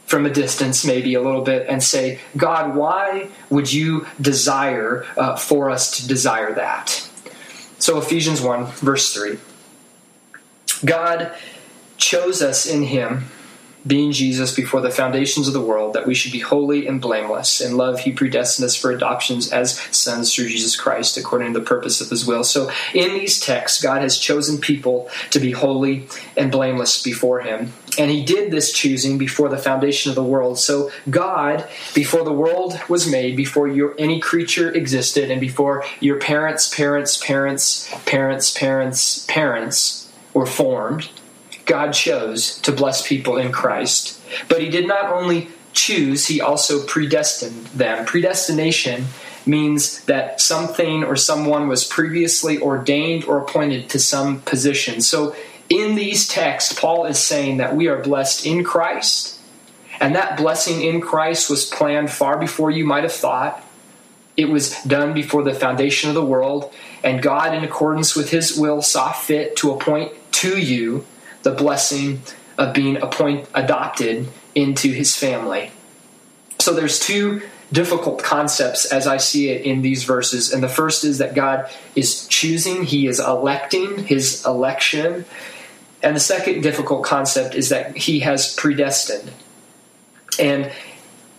from 0.08 0.26
a 0.26 0.30
distance, 0.30 0.86
maybe 0.86 1.16
a 1.16 1.22
little 1.22 1.42
bit, 1.42 1.68
and 1.68 1.84
say, 1.84 2.22
God, 2.38 2.78
why 2.78 3.28
would 3.50 3.72
you 3.74 4.08
desire 4.22 5.06
uh, 5.18 5.36
for 5.36 5.70
us 5.70 5.98
to 5.98 6.08
desire 6.08 6.54
that? 6.54 7.10
So, 7.78 8.00
Ephesians 8.00 8.42
1, 8.42 8.68
verse 8.68 9.14
3. 9.14 9.38
God 10.86 11.36
chose 11.98 12.42
us 12.42 12.66
in 12.66 12.84
Him 12.84 13.26
being 13.86 14.12
Jesus 14.12 14.56
before 14.56 14.82
the 14.82 14.90
foundations 14.90 15.48
of 15.48 15.54
the 15.54 15.62
world, 15.62 15.94
that 15.94 16.08
we 16.08 16.14
should 16.14 16.32
be 16.32 16.40
holy 16.40 16.88
and 16.88 17.02
blameless. 17.02 17.62
In 17.62 17.78
love, 17.78 18.00
He 18.00 18.12
predestined 18.12 18.66
us 18.66 18.76
for 18.76 18.92
adoptions 18.92 19.52
as 19.52 19.80
sons 19.96 20.34
through 20.34 20.50
Jesus 20.50 20.76
Christ, 20.76 21.18
according 21.18 21.54
to 21.54 21.60
the 21.60 21.66
purpose 21.66 22.02
of 22.02 22.10
His 22.10 22.26
will. 22.26 22.44
So, 22.44 22.72
in 22.94 23.14
these 23.14 23.40
texts, 23.40 23.82
God 23.82 24.02
has 24.02 24.18
chosen 24.18 24.60
people 24.60 25.10
to 25.32 25.40
be 25.40 25.52
holy 25.52 26.08
and 26.36 26.52
blameless 26.52 27.02
before 27.02 27.42
Him. 27.42 27.74
And 27.98 28.12
He 28.12 28.24
did 28.24 28.52
this 28.52 28.72
choosing 28.74 29.18
before 29.18 29.50
the 29.50 29.58
foundation 29.58 30.10
of 30.10 30.16
the 30.16 30.24
world. 30.24 30.60
So, 30.60 30.92
God, 31.10 31.68
before 31.94 32.24
the 32.24 32.34
world 32.34 32.80
was 32.90 33.10
made, 33.10 33.36
before 33.36 33.68
your, 33.68 33.96
any 33.98 34.20
creature 34.20 34.72
existed, 34.72 35.32
and 35.32 35.40
before 35.40 35.84
your 36.00 36.20
parents, 36.20 36.74
parents, 36.74 37.18
parents, 37.18 37.94
parents, 38.06 38.52
parents, 38.58 39.26
parents 39.26 40.12
were 40.34 40.46
formed, 40.46 41.10
God 41.68 41.92
chose 41.92 42.60
to 42.62 42.72
bless 42.72 43.08
people 43.08 43.38
in 43.38 43.52
Christ. 43.52 44.20
But 44.50 44.62
he 44.62 44.70
did 44.70 44.88
not 44.88 45.12
only 45.12 45.50
choose, 45.74 46.28
he 46.28 46.42
also 46.42 46.84
predestined 46.86 47.68
them. 47.68 48.06
Predestination 48.06 49.06
means 49.46 50.04
that 50.06 50.42
something 50.42 51.04
or 51.04 51.16
someone 51.16 51.68
was 51.68 51.86
previously 51.86 52.60
ordained 52.60 53.26
or 53.26 53.38
appointed 53.38 53.90
to 53.90 54.00
some 54.00 54.42
position. 54.42 55.02
So 55.02 55.36
in 55.70 55.96
these 55.96 56.28
texts, 56.28 56.78
Paul 56.78 57.06
is 57.06 57.20
saying 57.20 57.58
that 57.58 57.76
we 57.76 57.88
are 57.88 58.02
blessed 58.02 58.46
in 58.46 58.64
Christ, 58.64 59.40
and 60.00 60.16
that 60.16 60.38
blessing 60.38 60.82
in 60.82 61.02
Christ 61.02 61.50
was 61.50 61.66
planned 61.66 62.12
far 62.12 62.38
before 62.38 62.72
you 62.72 62.86
might 62.86 63.04
have 63.04 63.14
thought. 63.14 63.64
It 64.36 64.50
was 64.50 64.82
done 64.84 65.14
before 65.14 65.44
the 65.44 65.54
foundation 65.54 66.10
of 66.10 66.16
the 66.16 66.26
world, 66.26 66.72
and 67.04 67.22
God, 67.22 67.54
in 67.54 67.64
accordance 67.64 68.16
with 68.16 68.30
his 68.30 68.58
will, 68.58 68.82
saw 68.82 69.12
fit 69.12 69.56
to 69.58 69.72
appoint 69.72 70.14
to 70.34 70.60
you 70.60 71.06
the 71.44 71.52
blessing 71.52 72.22
of 72.58 72.74
being 72.74 72.98
appoint, 72.98 73.48
adopted 73.54 74.28
into 74.56 74.92
his 74.92 75.16
family. 75.16 75.72
So 76.60 76.74
there's 76.74 77.00
two 77.00 77.42
difficult 77.72 78.24
concepts 78.24 78.86
as 78.86 79.08
I 79.08 79.18
see 79.18 79.50
it 79.50 79.64
in 79.64 79.82
these 79.82 80.04
verses. 80.04 80.52
And 80.52 80.64
the 80.64 80.70
first 80.70 81.04
is 81.04 81.18
that 81.18 81.36
God 81.36 81.70
is 81.96 82.28
choosing, 82.28 82.84
He 82.84 83.08
is 83.08 83.20
electing 83.20 84.06
His 84.06 84.46
election. 84.46 85.26
And 86.02 86.16
the 86.16 86.22
second 86.22 86.62
difficult 86.62 87.04
concept 87.04 87.56
is 87.56 87.70
that 87.70 87.98
He 87.98 88.22
has 88.22 88.54
predestined. 88.56 89.32
And 90.40 90.72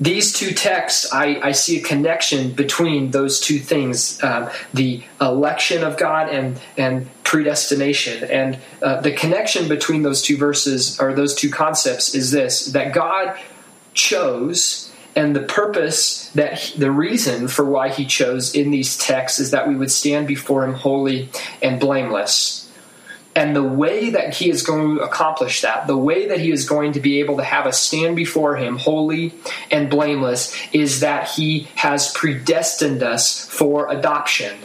these 0.01 0.33
two 0.33 0.53
texts, 0.53 1.13
I, 1.13 1.41
I 1.43 1.53
see 1.53 1.79
a 1.79 1.83
connection 1.83 2.53
between 2.53 3.11
those 3.11 3.41
two 3.41 3.59
things 3.59 4.23
uh, 4.23 4.53
the 4.73 5.03
election 5.21 5.83
of 5.83 5.97
God 5.97 6.29
and, 6.29 6.61
and 6.77 7.09
predestination. 7.25 8.23
And 8.25 8.59
uh, 8.81 9.01
the 9.01 9.13
connection 9.13 9.69
between 9.69 10.03
those 10.03 10.23
two 10.23 10.37
verses, 10.37 11.01
or 11.01 11.15
those 11.15 11.35
two 11.35 11.51
concepts, 11.51 12.15
is 12.15 12.31
this 12.31 12.67
that 12.67 12.95
God 12.95 13.37
chose 13.95 14.93
and 15.17 15.35
the 15.35 15.43
purpose 15.43 16.31
that 16.31 16.59
he, 16.59 16.79
the 16.79 16.93
reason 16.93 17.49
for 17.49 17.65
why 17.65 17.89
he 17.89 18.07
chose 18.07 18.55
in 18.55 18.71
these 18.71 18.97
texts 18.97 19.41
is 19.41 19.51
that 19.51 19.67
we 19.67 19.75
would 19.75 19.91
stand 19.91 20.29
before 20.29 20.65
him 20.65 20.75
holy 20.75 21.29
and 21.61 21.81
blameless. 21.81 22.68
And 23.39 23.55
the 23.55 23.63
way 23.63 24.11
that 24.11 24.35
he 24.35 24.51
is 24.51 24.65
going 24.65 24.97
to 24.97 25.05
accomplish 25.05 25.61
that, 25.61 25.87
the 25.87 25.97
way 25.97 26.27
that 26.27 26.41
he 26.41 26.51
is 26.51 26.69
going 26.69 26.95
to 26.95 27.01
be 27.01 27.21
able 27.21 27.37
to 27.37 27.45
have 27.45 27.67
us 27.69 27.81
stand 27.81 28.17
before 28.17 28.57
him 28.57 28.79
holy 28.79 29.33
and 29.71 29.89
blameless, 29.89 30.57
is 30.73 30.99
that 31.01 31.31
he 31.31 31.69
has 31.77 32.13
predestined 32.13 33.01
us 33.01 33.49
for 33.49 33.89
adoption. 33.93 34.59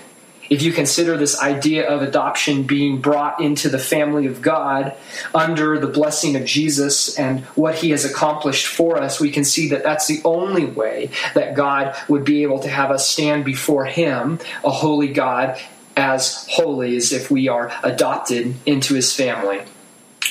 If 0.49 0.63
you 0.63 0.73
consider 0.73 1.17
this 1.17 1.39
idea 1.39 1.87
of 1.87 2.01
adoption 2.01 2.63
being 2.63 2.99
brought 2.99 3.39
into 3.39 3.69
the 3.69 3.77
family 3.77 4.25
of 4.25 4.41
God 4.41 4.95
under 5.35 5.77
the 5.77 5.87
blessing 5.87 6.35
of 6.35 6.45
Jesus 6.45 7.17
and 7.17 7.41
what 7.55 7.75
he 7.75 7.91
has 7.91 8.05
accomplished 8.05 8.65
for 8.65 8.99
us, 8.99 9.19
we 9.19 9.29
can 9.29 9.45
see 9.45 9.69
that 9.69 9.83
that's 9.83 10.07
the 10.07 10.21
only 10.25 10.65
way 10.65 11.11
that 11.35 11.55
God 11.55 11.95
would 12.09 12.25
be 12.25 12.41
able 12.41 12.59
to 12.59 12.69
have 12.69 12.89
us 12.89 13.07
stand 13.07 13.45
before 13.45 13.85
him, 13.85 14.39
a 14.63 14.71
holy 14.71 15.13
God, 15.13 15.59
as 15.95 16.47
holy 16.49 16.95
as 16.95 17.11
if 17.11 17.29
we 17.29 17.47
are 17.47 17.71
adopted 17.83 18.55
into 18.65 18.95
his 18.95 19.13
family. 19.15 19.61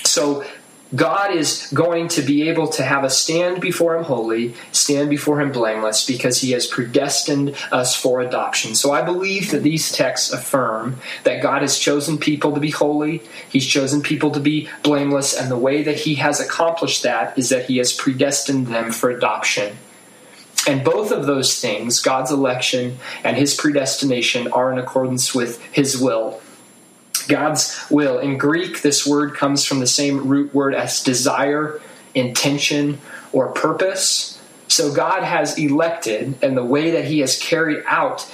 So 0.05 0.45
God 0.95 1.35
is 1.35 1.71
going 1.73 2.09
to 2.09 2.23
be 2.23 2.51
able 2.51 2.69
to 2.69 2.83
have 2.83 3.03
us 3.03 3.17
stand 3.17 3.63
before 3.63 3.97
Him 3.97 4.05
holy, 4.05 4.55
stand 4.73 5.09
before 5.09 5.41
Him 5.41 5.51
blameless, 5.51 6.07
because 6.07 6.41
He 6.41 6.51
has 6.51 6.67
predestined 6.67 7.57
us 7.71 7.97
for 7.97 8.21
adoption. 8.21 8.75
So 8.75 8.93
I 8.93 9.01
believe 9.01 9.51
that 9.53 9.63
these 9.63 9.91
texts 9.91 10.33
affirm 10.33 11.01
that 11.25 11.43
God 11.43 11.63
has 11.63 11.79
chosen 11.79 12.19
people 12.19 12.53
to 12.53 12.61
be 12.61 12.71
holy, 12.71 13.23
He's 13.49 13.67
chosen 13.67 14.03
people 14.03 14.33
to 14.33 14.41
be 14.41 14.69
blameless, 14.83 15.35
and 15.35 15.51
the 15.51 15.57
way 15.57 15.83
that 15.83 16.01
He 16.01 16.17
has 16.17 16.41
accomplished 16.41 17.03
that 17.05 17.39
is 17.39 17.49
that 17.49 17.67
He 17.67 17.79
has 17.79 17.93
predestined 17.93 18.67
them 18.67 18.93
for 18.93 19.09
adoption. 19.09 19.79
And 20.67 20.85
both 20.85 21.11
of 21.11 21.27
those 21.27 21.61
things, 21.61 22.01
God's 22.01 22.31
election 22.31 22.99
and 23.25 23.37
His 23.37 23.55
predestination, 23.55 24.53
are 24.53 24.73
in 24.73 24.79
accordance 24.79 25.35
with 25.35 25.63
His 25.73 25.99
will. 25.99 26.41
God's 27.29 27.85
will. 27.91 28.19
In 28.19 28.39
Greek, 28.39 28.83
this 28.83 29.07
word 29.07 29.35
comes 29.35 29.65
from 29.65 29.81
the 29.81 29.87
same 29.87 30.29
root 30.29 30.55
word 30.55 30.75
as 30.75 31.03
desire, 31.03 31.81
intention, 32.15 33.01
or 33.33 33.49
purpose. 33.49 34.41
So 34.69 34.93
God 34.93 35.23
has 35.23 35.59
elected, 35.59 36.39
and 36.43 36.57
the 36.57 36.65
way 36.65 36.93
that 36.93 37.07
He 37.07 37.21
has 37.21 37.39
carried 37.39 37.83
out 37.87 38.31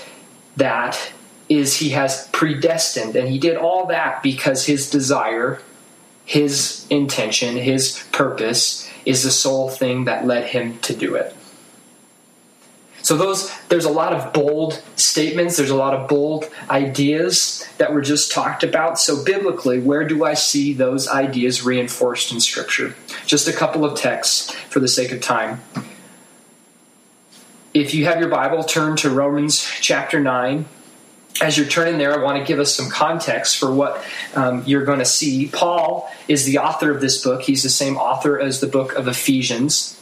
that 0.56 1.12
is 1.49 1.76
He 1.76 1.90
has 1.90 2.28
predestined. 2.32 3.16
And 3.16 3.28
He 3.28 3.38
did 3.38 3.56
all 3.56 3.87
that 3.87 4.23
because 4.23 4.66
His 4.66 4.90
desire, 4.90 5.61
His 6.25 6.87
intention, 6.90 7.56
His 7.56 8.04
purpose 8.12 8.90
is 9.04 9.23
the 9.23 9.30
sole 9.30 9.70
thing 9.70 10.04
that 10.04 10.26
led 10.26 10.49
Him 10.49 10.78
to 10.80 10.94
do 10.94 11.14
it. 11.14 11.35
So 13.09 13.17
those 13.17 13.50
there's 13.69 13.87
a 13.87 13.91
lot 13.91 14.12
of 14.12 14.35
bold 14.35 14.83
statements, 14.97 15.57
there's 15.57 15.71
a 15.71 15.75
lot 15.75 15.95
of 15.95 16.11
bold 16.11 16.50
ideas 16.69 17.67
that 17.79 17.95
were 17.95 18.03
just 18.03 18.31
talked 18.31 18.62
about. 18.62 18.99
So 18.99 19.25
biblically, 19.25 19.81
where 19.81 20.07
do 20.07 20.27
I 20.27 20.35
see 20.35 20.75
those 20.75 21.09
ideas 21.09 21.65
reinforced 21.65 22.31
in 22.33 22.38
scripture? 22.38 22.95
Just 23.25 23.49
a 23.49 23.53
couple 23.55 23.83
of 23.83 23.99
texts 23.99 24.55
for 24.69 24.81
the 24.81 24.88
sake 24.88 25.11
of 25.11 25.23
time. 25.23 25.62
If 27.73 27.95
you 27.95 28.05
have 28.05 28.21
your 28.21 28.29
Bible, 28.29 28.62
turn 28.62 28.95
to 28.99 29.09
Romans 29.09 29.67
chapter 29.81 30.21
9 30.21 30.67
as 31.41 31.57
you're 31.57 31.67
turning 31.67 31.97
there, 31.97 32.12
I 32.12 32.23
want 32.23 32.37
to 32.37 32.45
give 32.45 32.59
us 32.59 32.75
some 32.75 32.91
context 32.91 33.57
for 33.57 33.73
what 33.73 34.05
um, 34.35 34.65
you're 34.67 34.85
going 34.85 34.99
to 34.99 35.07
see. 35.07 35.49
Paul 35.49 36.12
is 36.27 36.45
the 36.45 36.59
author 36.59 36.91
of 36.91 37.00
this 37.00 37.25
book. 37.25 37.41
He's 37.41 37.62
the 37.62 37.71
same 37.71 37.97
author 37.97 38.38
as 38.38 38.61
the 38.61 38.67
book 38.67 38.93
of 38.97 39.09
Ephesians 39.09 39.98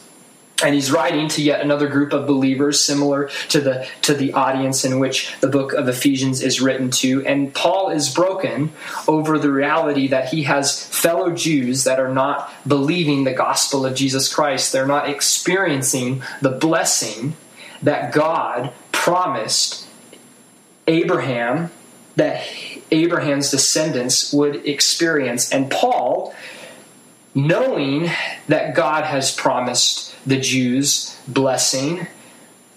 and 0.63 0.73
he's 0.73 0.91
writing 0.91 1.27
to 1.29 1.41
yet 1.41 1.61
another 1.61 1.87
group 1.87 2.13
of 2.13 2.25
believers 2.25 2.79
similar 2.79 3.29
to 3.49 3.61
the 3.61 3.87
to 4.01 4.13
the 4.15 4.33
audience 4.33 4.83
in 4.83 4.97
which 4.97 5.35
the 5.39 5.47
book 5.47 5.73
of 5.73 5.87
Ephesians 5.87 6.41
is 6.41 6.59
written 6.59 6.89
to. 6.89 7.23
And 7.25 7.53
Paul 7.53 7.89
is 7.89 8.11
broken 8.11 8.71
over 9.07 9.37
the 9.37 9.51
reality 9.51 10.07
that 10.07 10.29
he 10.29 10.43
has 10.43 10.83
fellow 10.83 11.31
Jews 11.31 11.83
that 11.83 11.99
are 11.99 12.11
not 12.11 12.51
believing 12.67 13.23
the 13.23 13.33
gospel 13.33 13.85
of 13.85 13.93
Jesus 13.93 14.33
Christ. 14.33 14.71
They're 14.71 14.87
not 14.87 15.09
experiencing 15.09 16.23
the 16.41 16.51
blessing 16.51 17.35
that 17.83 18.11
God 18.11 18.73
promised 18.91 19.87
Abraham 20.87 21.69
that 22.15 22.43
Abraham's 22.89 23.51
descendants 23.51 24.33
would 24.33 24.65
experience. 24.67 25.51
And 25.51 25.69
Paul 25.69 26.33
knowing 27.35 28.09
that 28.47 28.73
God 28.73 29.03
has 29.03 29.31
promised 29.31 30.15
the 30.27 30.39
Jews' 30.39 31.17
blessing 31.27 32.07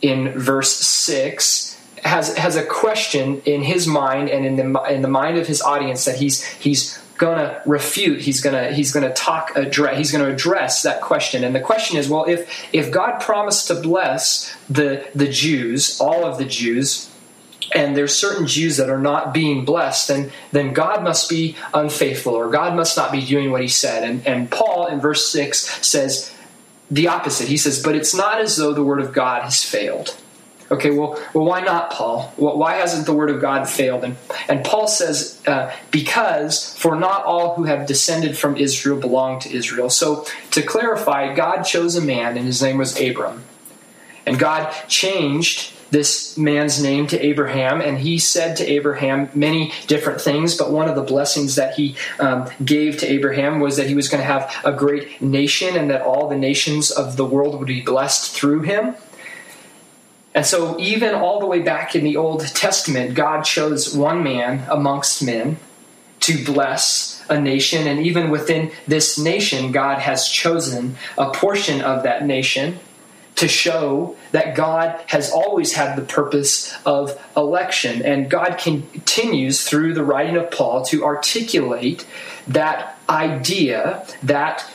in 0.00 0.38
verse 0.38 0.74
6 0.74 1.78
has 2.02 2.34
has 2.38 2.56
a 2.56 2.64
question 2.64 3.42
in 3.44 3.62
his 3.62 3.86
mind 3.86 4.30
and 4.30 4.46
in 4.46 4.56
the 4.56 4.82
in 4.84 5.02
the 5.02 5.08
mind 5.08 5.36
of 5.36 5.46
his 5.46 5.60
audience 5.60 6.06
that 6.06 6.16
he's 6.16 6.42
he's 6.44 6.98
to 7.18 7.60
refute 7.66 8.22
he's 8.22 8.40
to 8.40 8.72
he's 8.72 8.94
to 8.94 9.12
talk 9.12 9.54
address 9.54 9.98
he's 9.98 10.10
to 10.10 10.26
address 10.26 10.82
that 10.82 11.02
question 11.02 11.44
and 11.44 11.54
the 11.54 11.60
question 11.60 11.98
is 11.98 12.08
well 12.08 12.24
if 12.24 12.50
if 12.72 12.90
God 12.90 13.20
promised 13.20 13.66
to 13.66 13.74
bless 13.74 14.56
the 14.70 15.06
the 15.14 15.28
Jews 15.28 16.00
all 16.00 16.24
of 16.24 16.38
the 16.38 16.46
Jews 16.46 17.10
and 17.72 17.96
there's 17.96 18.14
certain 18.14 18.46
Jews 18.46 18.78
that 18.78 18.90
are 18.90 18.98
not 18.98 19.32
being 19.32 19.64
blessed, 19.64 20.08
then 20.08 20.32
then 20.52 20.72
God 20.72 21.04
must 21.04 21.28
be 21.28 21.56
unfaithful 21.72 22.34
or 22.34 22.50
God 22.50 22.74
must 22.74 22.96
not 22.96 23.12
be 23.12 23.24
doing 23.24 23.50
what 23.50 23.62
he 23.62 23.68
said. 23.68 24.02
And 24.02 24.26
and 24.26 24.50
Paul 24.50 24.86
in 24.86 25.00
verse 25.00 25.30
6 25.30 25.86
says 25.86 26.32
the 26.90 27.08
opposite. 27.08 27.48
He 27.48 27.56
says, 27.56 27.82
but 27.82 27.94
it's 27.94 28.14
not 28.14 28.40
as 28.40 28.56
though 28.56 28.72
the 28.72 28.82
word 28.84 29.00
of 29.00 29.12
God 29.12 29.42
has 29.42 29.62
failed. 29.62 30.16
Okay, 30.72 30.90
well, 30.90 31.20
well, 31.34 31.44
why 31.44 31.60
not, 31.60 31.90
Paul? 31.90 32.32
Well, 32.36 32.56
why 32.56 32.74
hasn't 32.76 33.04
the 33.04 33.12
word 33.12 33.28
of 33.28 33.40
God 33.40 33.68
failed? 33.68 34.04
And, 34.04 34.16
and 34.48 34.64
Paul 34.64 34.86
says, 34.86 35.42
uh, 35.44 35.74
because 35.90 36.76
for 36.76 36.94
not 36.94 37.24
all 37.24 37.56
who 37.56 37.64
have 37.64 37.88
descended 37.88 38.38
from 38.38 38.56
Israel 38.56 39.00
belong 39.00 39.40
to 39.40 39.52
Israel. 39.52 39.90
So 39.90 40.24
to 40.52 40.62
clarify, 40.62 41.34
God 41.34 41.62
chose 41.62 41.96
a 41.96 42.00
man, 42.00 42.36
and 42.36 42.46
his 42.46 42.62
name 42.62 42.78
was 42.78 43.00
Abram. 43.00 43.42
And 44.26 44.38
God 44.38 44.72
changed 44.88 45.72
this 45.90 46.38
man's 46.38 46.82
name 46.82 47.06
to 47.08 47.24
Abraham, 47.24 47.80
and 47.80 47.98
he 47.98 48.18
said 48.18 48.56
to 48.56 48.66
Abraham 48.66 49.28
many 49.34 49.72
different 49.86 50.20
things. 50.20 50.56
But 50.56 50.70
one 50.70 50.88
of 50.88 50.94
the 50.94 51.02
blessings 51.02 51.56
that 51.56 51.74
he 51.74 51.96
um, 52.18 52.48
gave 52.64 52.98
to 52.98 53.10
Abraham 53.10 53.60
was 53.60 53.76
that 53.76 53.86
he 53.86 53.94
was 53.94 54.08
going 54.08 54.20
to 54.20 54.26
have 54.26 54.54
a 54.64 54.72
great 54.72 55.20
nation 55.20 55.76
and 55.76 55.90
that 55.90 56.02
all 56.02 56.28
the 56.28 56.36
nations 56.36 56.90
of 56.90 57.16
the 57.16 57.24
world 57.24 57.58
would 57.58 57.66
be 57.66 57.80
blessed 57.80 58.32
through 58.32 58.62
him. 58.62 58.94
And 60.32 60.46
so, 60.46 60.78
even 60.78 61.14
all 61.14 61.40
the 61.40 61.46
way 61.46 61.60
back 61.60 61.96
in 61.96 62.04
the 62.04 62.16
Old 62.16 62.46
Testament, 62.46 63.14
God 63.14 63.42
chose 63.42 63.96
one 63.96 64.22
man 64.22 64.64
amongst 64.70 65.24
men 65.24 65.58
to 66.20 66.44
bless 66.44 67.24
a 67.28 67.40
nation. 67.40 67.88
And 67.88 68.06
even 68.06 68.30
within 68.30 68.70
this 68.86 69.18
nation, 69.18 69.72
God 69.72 69.98
has 69.98 70.28
chosen 70.28 70.96
a 71.18 71.32
portion 71.32 71.80
of 71.80 72.04
that 72.04 72.24
nation 72.24 72.78
to 73.40 73.48
show 73.48 74.14
that 74.32 74.54
God 74.54 75.00
has 75.06 75.32
always 75.32 75.72
had 75.72 75.96
the 75.96 76.02
purpose 76.02 76.76
of 76.84 77.18
election. 77.34 78.02
And 78.02 78.30
God 78.30 78.58
continues 78.58 79.64
through 79.64 79.94
the 79.94 80.04
writing 80.04 80.36
of 80.36 80.50
Paul 80.50 80.84
to 80.86 81.04
articulate 81.04 82.06
that 82.46 82.98
idea, 83.08 84.06
that 84.22 84.70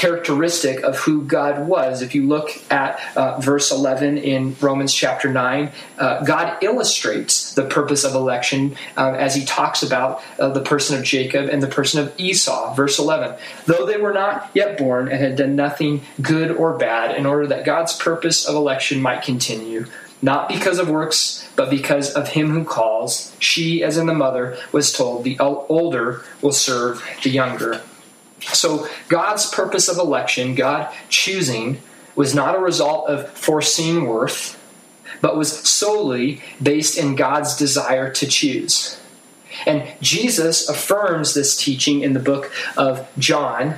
characteristic 0.00 0.82
of 0.82 0.96
who 0.96 1.22
God 1.26 1.66
was. 1.66 2.00
If 2.00 2.14
you 2.14 2.26
look 2.26 2.48
at 2.70 2.98
uh, 3.14 3.38
verse 3.38 3.70
11 3.70 4.16
in 4.16 4.56
Romans 4.58 4.94
chapter 4.94 5.30
9, 5.30 5.70
uh, 5.98 6.24
God 6.24 6.56
illustrates 6.62 7.52
the 7.52 7.66
purpose 7.66 8.02
of 8.02 8.14
election 8.14 8.76
uh, 8.96 9.10
as 9.10 9.34
he 9.34 9.44
talks 9.44 9.82
about 9.82 10.22
uh, 10.38 10.48
the 10.48 10.62
person 10.62 10.98
of 10.98 11.04
Jacob 11.04 11.50
and 11.50 11.62
the 11.62 11.66
person 11.66 12.00
of 12.00 12.14
Esau. 12.16 12.72
Verse 12.72 12.98
11 12.98 13.38
Though 13.66 13.84
they 13.84 13.98
were 13.98 14.14
not 14.14 14.50
yet 14.54 14.78
born 14.78 15.08
and 15.08 15.20
had 15.20 15.36
done 15.36 15.54
nothing 15.54 16.00
good 16.22 16.50
or 16.50 16.78
bad, 16.78 17.14
in 17.14 17.26
order 17.26 17.46
that 17.48 17.66
God's 17.66 17.94
purpose 17.94 18.46
of 18.46 18.54
election 18.54 19.02
might 19.02 19.20
continue. 19.22 19.84
Not 20.22 20.48
because 20.48 20.78
of 20.78 20.88
works, 20.88 21.46
but 21.56 21.68
because 21.68 22.14
of 22.14 22.28
him 22.28 22.50
who 22.50 22.64
calls. 22.64 23.36
She, 23.38 23.84
as 23.84 23.98
in 23.98 24.06
the 24.06 24.14
mother, 24.14 24.56
was 24.72 24.94
told, 24.94 25.24
The 25.24 25.38
older 25.38 26.24
will 26.40 26.52
serve 26.52 27.04
the 27.22 27.28
younger. 27.28 27.82
So, 28.42 28.88
God's 29.08 29.50
purpose 29.50 29.88
of 29.88 29.98
election, 29.98 30.54
God 30.54 30.92
choosing, 31.08 31.80
was 32.14 32.34
not 32.34 32.54
a 32.54 32.58
result 32.58 33.08
of 33.08 33.30
foreseen 33.30 34.04
worth, 34.04 34.58
but 35.20 35.36
was 35.36 35.52
solely 35.68 36.42
based 36.62 36.98
in 36.98 37.16
God's 37.16 37.56
desire 37.56 38.12
to 38.12 38.26
choose. 38.26 39.00
And 39.66 39.86
Jesus 40.00 40.68
affirms 40.68 41.34
this 41.34 41.56
teaching 41.56 42.00
in 42.02 42.12
the 42.12 42.20
book 42.20 42.50
of 42.76 43.08
John. 43.18 43.76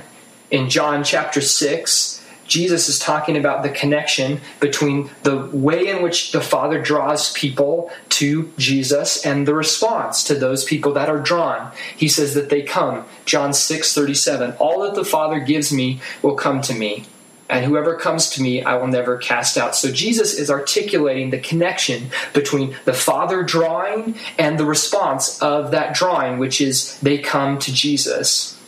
In 0.51 0.69
John 0.69 1.03
chapter 1.03 1.41
6, 1.41 2.22
Jesus 2.53 2.87
is 2.87 2.99
talking 2.99 3.35
about 3.35 3.63
the 3.63 3.69
connection 3.69 4.39
between 4.59 5.09
the 5.23 5.47
way 5.47 5.87
in 5.87 6.03
which 6.03 6.33
the 6.33 6.39
Father 6.39 6.79
draws 6.79 7.33
people 7.33 7.91
to 8.09 8.51
Jesus 8.59 9.25
and 9.25 9.47
the 9.47 9.55
response 9.55 10.23
to 10.25 10.35
those 10.35 10.63
people 10.63 10.93
that 10.93 11.09
are 11.09 11.17
drawn. 11.17 11.71
He 11.97 12.07
says 12.07 12.35
that 12.35 12.51
they 12.51 12.61
come. 12.61 13.05
John 13.25 13.53
6 13.53 13.95
37. 13.95 14.51
All 14.59 14.83
that 14.83 14.93
the 14.93 15.03
Father 15.03 15.39
gives 15.39 15.73
me 15.73 15.99
will 16.21 16.35
come 16.35 16.61
to 16.61 16.75
me, 16.75 17.05
and 17.49 17.65
whoever 17.65 17.97
comes 17.97 18.29
to 18.29 18.41
me 18.43 18.61
I 18.61 18.75
will 18.75 18.85
never 18.85 19.17
cast 19.17 19.57
out. 19.57 19.75
So 19.75 19.91
Jesus 19.91 20.37
is 20.37 20.51
articulating 20.51 21.31
the 21.31 21.39
connection 21.39 22.11
between 22.35 22.75
the 22.85 22.93
Father 22.93 23.41
drawing 23.41 24.13
and 24.37 24.59
the 24.59 24.65
response 24.65 25.41
of 25.41 25.71
that 25.71 25.95
drawing, 25.95 26.37
which 26.37 26.61
is 26.61 26.99
they 26.99 27.17
come 27.17 27.57
to 27.57 27.73
Jesus. 27.73 28.59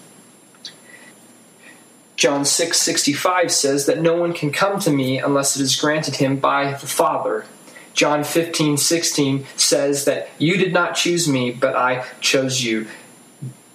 John 2.16 2.46
6:65 2.46 3.52
says 3.52 3.86
that 3.86 4.02
no 4.02 4.16
one 4.16 4.34
can 4.34 4.52
come 4.52 4.80
to 4.80 4.90
me 4.90 5.20
unless 5.20 5.56
it 5.56 5.62
is 5.62 5.76
granted 5.76 6.16
him 6.18 6.38
by 6.38 6.72
the 6.72 6.88
Father. 6.88 7.46
John 7.94 8.24
15:16 8.24 9.46
says 9.56 10.06
that 10.06 10.30
you 10.38 10.58
did 10.58 10.74
not 10.74 10.96
choose 10.96 11.28
me, 11.28 11.52
but 11.52 11.76
I 11.76 12.06
chose 12.22 12.64
you. 12.64 12.88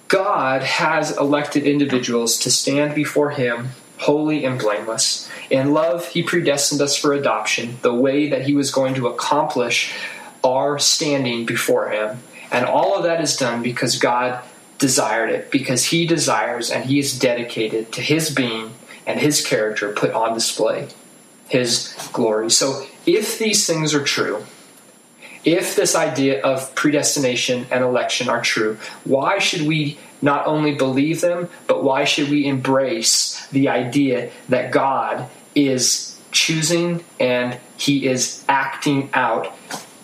God 0.07 0.63
has 0.63 1.15
elected 1.17 1.63
individuals 1.63 2.37
to 2.39 2.51
stand 2.51 2.93
before 2.95 3.31
him 3.31 3.69
holy 4.01 4.43
and 4.43 4.59
blameless. 4.59 5.29
In 5.49 5.73
love, 5.73 6.07
he 6.07 6.23
predestined 6.23 6.81
us 6.81 6.95
for 6.95 7.13
adoption, 7.13 7.77
the 7.83 7.93
way 7.93 8.27
that 8.29 8.43
he 8.43 8.53
was 8.53 8.71
going 8.71 8.95
to 8.95 9.07
accomplish 9.07 9.93
our 10.43 10.79
standing 10.79 11.45
before 11.45 11.89
him. 11.89 12.19
And 12.51 12.65
all 12.65 12.95
of 12.95 13.03
that 13.03 13.21
is 13.21 13.37
done 13.37 13.61
because 13.61 13.97
God 13.97 14.43
desired 14.81 15.29
it 15.29 15.51
because 15.51 15.85
he 15.85 16.07
desires 16.07 16.71
and 16.71 16.85
he 16.85 16.97
is 16.97 17.17
dedicated 17.17 17.93
to 17.93 18.01
his 18.01 18.33
being 18.33 18.73
and 19.05 19.19
his 19.19 19.45
character 19.45 19.93
put 19.93 20.11
on 20.11 20.33
display, 20.33 20.87
his 21.47 21.95
glory. 22.11 22.49
So, 22.49 22.85
if 23.05 23.37
these 23.37 23.65
things 23.67 23.93
are 23.93 24.03
true, 24.03 24.43
if 25.45 25.75
this 25.75 25.95
idea 25.95 26.41
of 26.41 26.73
predestination 26.73 27.67
and 27.71 27.83
election 27.83 28.27
are 28.27 28.41
true, 28.41 28.77
why 29.03 29.37
should 29.37 29.67
we 29.67 29.99
not 30.21 30.47
only 30.47 30.73
believe 30.73 31.21
them, 31.21 31.47
but 31.67 31.83
why 31.83 32.03
should 32.03 32.29
we 32.29 32.45
embrace 32.45 33.47
the 33.47 33.69
idea 33.69 34.31
that 34.49 34.71
God 34.71 35.29
is 35.53 36.19
choosing 36.31 37.03
and 37.19 37.59
he 37.77 38.07
is 38.07 38.43
acting 38.47 39.09
out 39.13 39.55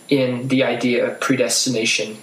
in 0.07 0.48
the 0.50 0.63
idea 0.63 1.07
of 1.07 1.19
predestination 1.19 2.17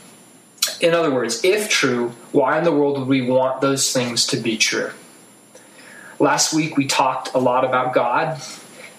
in 0.85 0.93
other 0.93 1.11
words, 1.11 1.43
if 1.43 1.71
true, 1.71 2.11
why 2.31 2.59
in 2.59 2.65
the 2.65 2.71
world 2.71 2.99
would 2.99 3.09
we 3.09 3.23
want 3.23 3.63
those 3.63 3.91
things 3.91 4.27
to 4.27 4.37
be 4.37 4.59
true? 4.59 4.91
Last 6.19 6.53
week 6.53 6.77
we 6.77 6.87
talked 6.87 7.33
a 7.33 7.39
lot 7.39 7.65
about 7.65 7.95
God 7.95 8.39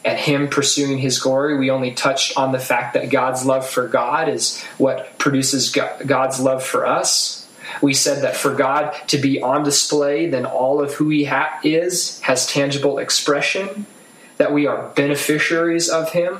and 0.03 0.17
Him 0.17 0.47
pursuing 0.47 0.97
His 0.97 1.19
glory. 1.19 1.55
We 1.59 1.69
only 1.69 1.91
touched 1.91 2.37
on 2.37 2.53
the 2.53 2.59
fact 2.59 2.95
that 2.95 3.11
God's 3.11 3.45
love 3.45 3.69
for 3.69 3.87
God 3.87 4.27
is 4.27 4.63
what 4.79 5.19
produces 5.19 5.69
God's 5.69 6.39
love 6.39 6.63
for 6.63 6.87
us. 6.87 7.47
We 7.83 7.93
said 7.93 8.23
that 8.23 8.35
for 8.35 8.55
God 8.55 8.95
to 9.09 9.19
be 9.19 9.39
on 9.39 9.63
display, 9.63 10.27
then 10.27 10.47
all 10.47 10.81
of 10.81 10.95
who 10.95 11.09
He 11.09 11.25
ha- 11.25 11.59
is 11.63 12.19
has 12.21 12.47
tangible 12.47 12.97
expression, 12.97 13.85
that 14.37 14.51
we 14.51 14.65
are 14.65 14.89
beneficiaries 14.95 15.87
of 15.87 16.13
Him. 16.13 16.39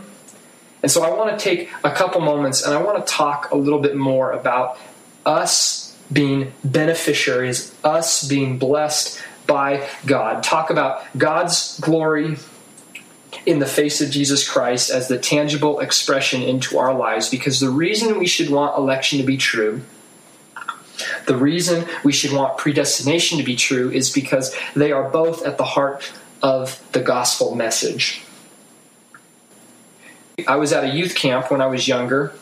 And 0.81 0.91
so 0.91 1.03
I 1.03 1.15
want 1.15 1.37
to 1.37 1.43
take 1.43 1.69
a 1.83 1.91
couple 1.91 2.21
moments 2.21 2.65
and 2.65 2.73
I 2.73 2.81
want 2.81 3.05
to 3.05 3.13
talk 3.13 3.51
a 3.51 3.55
little 3.55 3.79
bit 3.79 3.95
more 3.95 4.31
about 4.31 4.79
us 5.25 5.95
being 6.11 6.53
beneficiaries, 6.63 7.73
us 7.83 8.27
being 8.27 8.57
blessed 8.59 9.21
by 9.47 9.87
God. 10.05 10.43
Talk 10.43 10.69
about 10.69 11.03
God's 11.17 11.79
glory 11.79 12.37
in 13.45 13.59
the 13.59 13.65
face 13.65 14.01
of 14.01 14.09
Jesus 14.09 14.47
Christ 14.47 14.89
as 14.89 15.07
the 15.07 15.17
tangible 15.17 15.79
expression 15.79 16.41
into 16.41 16.77
our 16.77 16.93
lives 16.93 17.29
because 17.29 17.59
the 17.59 17.69
reason 17.69 18.17
we 18.17 18.27
should 18.27 18.49
want 18.49 18.77
election 18.77 19.19
to 19.19 19.25
be 19.25 19.37
true 19.37 19.81
the 21.25 21.35
reason 21.35 21.85
we 22.03 22.11
should 22.11 22.31
want 22.31 22.57
predestination 22.57 23.37
to 23.37 23.43
be 23.43 23.55
true 23.55 23.89
is 23.91 24.11
because 24.11 24.55
they 24.75 24.91
are 24.91 25.09
both 25.09 25.45
at 25.45 25.57
the 25.57 25.63
heart 25.63 26.11
of 26.41 26.81
the 26.91 27.01
gospel 27.01 27.55
message. 27.55 28.21
I 30.47 30.57
was 30.57 30.73
at 30.73 30.83
a 30.83 30.89
youth 30.89 31.15
camp 31.15 31.49
when 31.49 31.61
I 31.61 31.67
was 31.67 31.87
younger, 31.87 32.33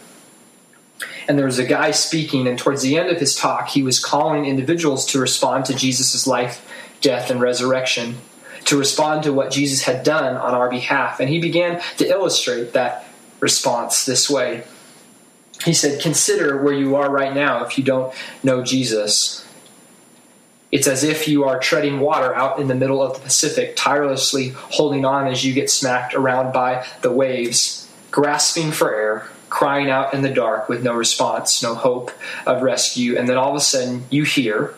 and 1.27 1.38
there 1.38 1.45
was 1.45 1.59
a 1.59 1.65
guy 1.65 1.91
speaking, 1.91 2.47
and 2.47 2.57
towards 2.57 2.81
the 2.81 2.97
end 2.97 3.09
of 3.09 3.19
his 3.19 3.36
talk, 3.36 3.69
he 3.69 3.83
was 3.83 4.03
calling 4.03 4.45
individuals 4.45 5.05
to 5.07 5.19
respond 5.19 5.65
to 5.65 5.73
Jesus' 5.73 6.27
life, 6.27 6.67
death, 7.01 7.29
and 7.29 7.41
resurrection, 7.41 8.17
to 8.65 8.77
respond 8.77 9.23
to 9.23 9.33
what 9.33 9.51
Jesus 9.51 9.83
had 9.83 10.03
done 10.03 10.36
on 10.36 10.53
our 10.53 10.69
behalf. 10.69 11.19
And 11.19 11.29
he 11.29 11.39
began 11.39 11.81
to 11.97 12.07
illustrate 12.07 12.73
that 12.73 13.05
response 13.39 14.05
this 14.05 14.29
way. 14.29 14.63
He 15.63 15.73
said, 15.73 16.01
Consider 16.01 16.62
where 16.62 16.73
you 16.73 16.95
are 16.95 17.09
right 17.09 17.33
now 17.33 17.63
if 17.63 17.77
you 17.77 17.83
don't 17.83 18.13
know 18.41 18.63
Jesus. 18.63 19.45
It's 20.71 20.88
as 20.88 21.03
if 21.03 21.27
you 21.27 21.43
are 21.43 21.59
treading 21.59 21.99
water 21.99 22.33
out 22.33 22.59
in 22.59 22.67
the 22.67 22.75
middle 22.75 23.03
of 23.03 23.13
the 23.13 23.19
Pacific, 23.19 23.75
tirelessly 23.75 24.49
holding 24.49 25.05
on 25.05 25.27
as 25.27 25.45
you 25.45 25.53
get 25.53 25.69
smacked 25.69 26.15
around 26.15 26.51
by 26.51 26.86
the 27.01 27.12
waves, 27.12 27.88
grasping 28.09 28.71
for 28.71 28.93
air 28.93 29.27
crying 29.54 29.92
out 29.92 30.16
in 30.16 30.24
the 30.24 30.30
dark 30.30 30.68
with 30.68 30.82
no 30.82 30.96
response, 30.96 31.62
no 31.62 31.76
hope 31.76 32.10
of 32.48 32.63
rescue. 32.63 33.16
And 33.16 33.30
then 33.30 33.38
all 33.38 33.52
of 33.52 33.56
a 33.56 33.60
sudden, 33.60 34.04
you 34.10 34.24
hear 34.24 34.74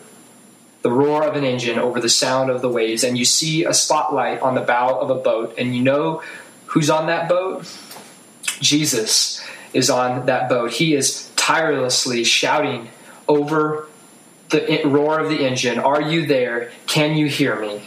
the 0.82 0.90
roar 0.92 1.24
of 1.24 1.34
an 1.34 1.44
engine 1.44 1.78
over 1.78 1.98
the 1.98 2.10
sound 2.10 2.50
of 2.50 2.60
the 2.60 2.68
waves, 2.68 3.02
and 3.02 3.16
you 3.16 3.24
see 3.24 3.64
a 3.64 3.72
spotlight 3.72 4.42
on 4.42 4.54
the 4.54 4.60
bow 4.60 4.98
of 5.00 5.08
a 5.08 5.14
boat, 5.14 5.54
and 5.56 5.74
you 5.74 5.82
know 5.82 6.22
who's 6.66 6.90
on 6.90 7.06
that 7.06 7.26
boat? 7.26 7.64
Jesus 8.60 9.42
is 9.72 9.88
on 9.88 10.26
that 10.26 10.50
boat. 10.50 10.72
He 10.72 10.94
is 10.94 11.32
tirelessly 11.36 12.22
shouting 12.22 12.90
over 13.26 13.88
the 14.50 14.82
roar 14.84 15.18
of 15.18 15.30
the 15.30 15.42
engine 15.42 15.78
Are 15.78 16.02
you 16.02 16.26
there? 16.26 16.70
Can 16.86 17.16
you 17.16 17.28
hear 17.28 17.58
me? 17.58 17.80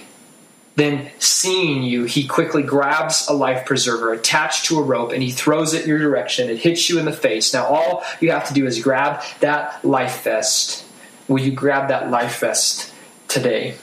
Then, 0.79 1.11
seeing 1.19 1.83
you, 1.83 2.05
he 2.05 2.25
quickly 2.25 2.63
grabs 2.63 3.27
a 3.27 3.33
life 3.33 3.65
preserver 3.65 4.13
attached 4.13 4.67
to 4.67 4.79
a 4.79 4.81
rope 4.81 5.11
and 5.11 5.21
he 5.21 5.29
throws 5.29 5.73
it 5.73 5.83
in 5.83 5.89
your 5.89 5.99
direction. 5.99 6.49
It 6.49 6.59
hits 6.59 6.89
you 6.89 6.97
in 6.99 7.03
the 7.03 7.11
face. 7.11 7.53
Now, 7.53 7.65
all 7.65 8.05
you 8.21 8.31
have 8.31 8.47
to 8.47 8.53
do 8.53 8.65
is 8.65 8.81
grab 8.81 9.21
that 9.41 9.83
life 9.83 10.23
vest. 10.23 10.85
Will 11.27 11.41
you 11.41 11.51
grab 11.51 11.89
that 11.89 12.09
life 12.09 12.39
vest 12.39 12.93
today? 13.27 13.75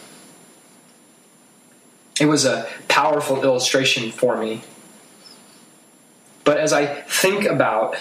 It 2.18 2.24
was 2.24 2.46
a 2.46 2.66
powerful 2.88 3.42
illustration 3.42 4.10
for 4.10 4.38
me. 4.38 4.62
But 6.44 6.56
as 6.56 6.72
I 6.72 6.86
think 6.86 7.44
about 7.44 7.96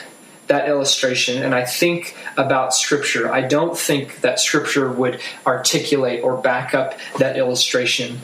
that 0.47 0.69
illustration 0.69 1.43
and 1.43 1.53
I 1.53 1.65
think 1.65 2.15
about 2.37 2.73
Scripture, 2.73 3.29
I 3.29 3.41
don't 3.41 3.77
think 3.77 4.21
that 4.21 4.39
Scripture 4.39 4.89
would 4.89 5.19
articulate 5.45 6.23
or 6.23 6.37
back 6.37 6.73
up 6.73 6.97
that 7.19 7.35
illustration 7.35 8.21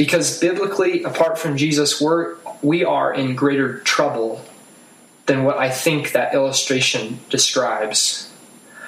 because 0.00 0.40
biblically, 0.40 1.02
apart 1.02 1.38
from 1.38 1.58
Jesus, 1.58 2.00
we're, 2.00 2.36
we 2.62 2.82
are 2.82 3.12
in 3.12 3.36
greater 3.36 3.80
trouble 3.80 4.42
than 5.26 5.44
what 5.44 5.58
I 5.58 5.68
think 5.68 6.12
that 6.12 6.32
illustration 6.32 7.20
describes. 7.28 8.32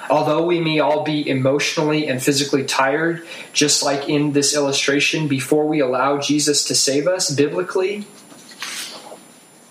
Although 0.09 0.43
we 0.47 0.59
may 0.59 0.79
all 0.79 1.03
be 1.03 1.29
emotionally 1.29 2.07
and 2.07 2.19
physically 2.19 2.65
tired, 2.65 3.27
just 3.53 3.83
like 3.83 4.09
in 4.09 4.31
this 4.31 4.55
illustration, 4.55 5.27
before 5.27 5.67
we 5.67 5.81
allow 5.81 6.17
Jesus 6.17 6.65
to 6.65 6.73
save 6.73 7.05
us, 7.05 7.29
biblically, 7.29 8.07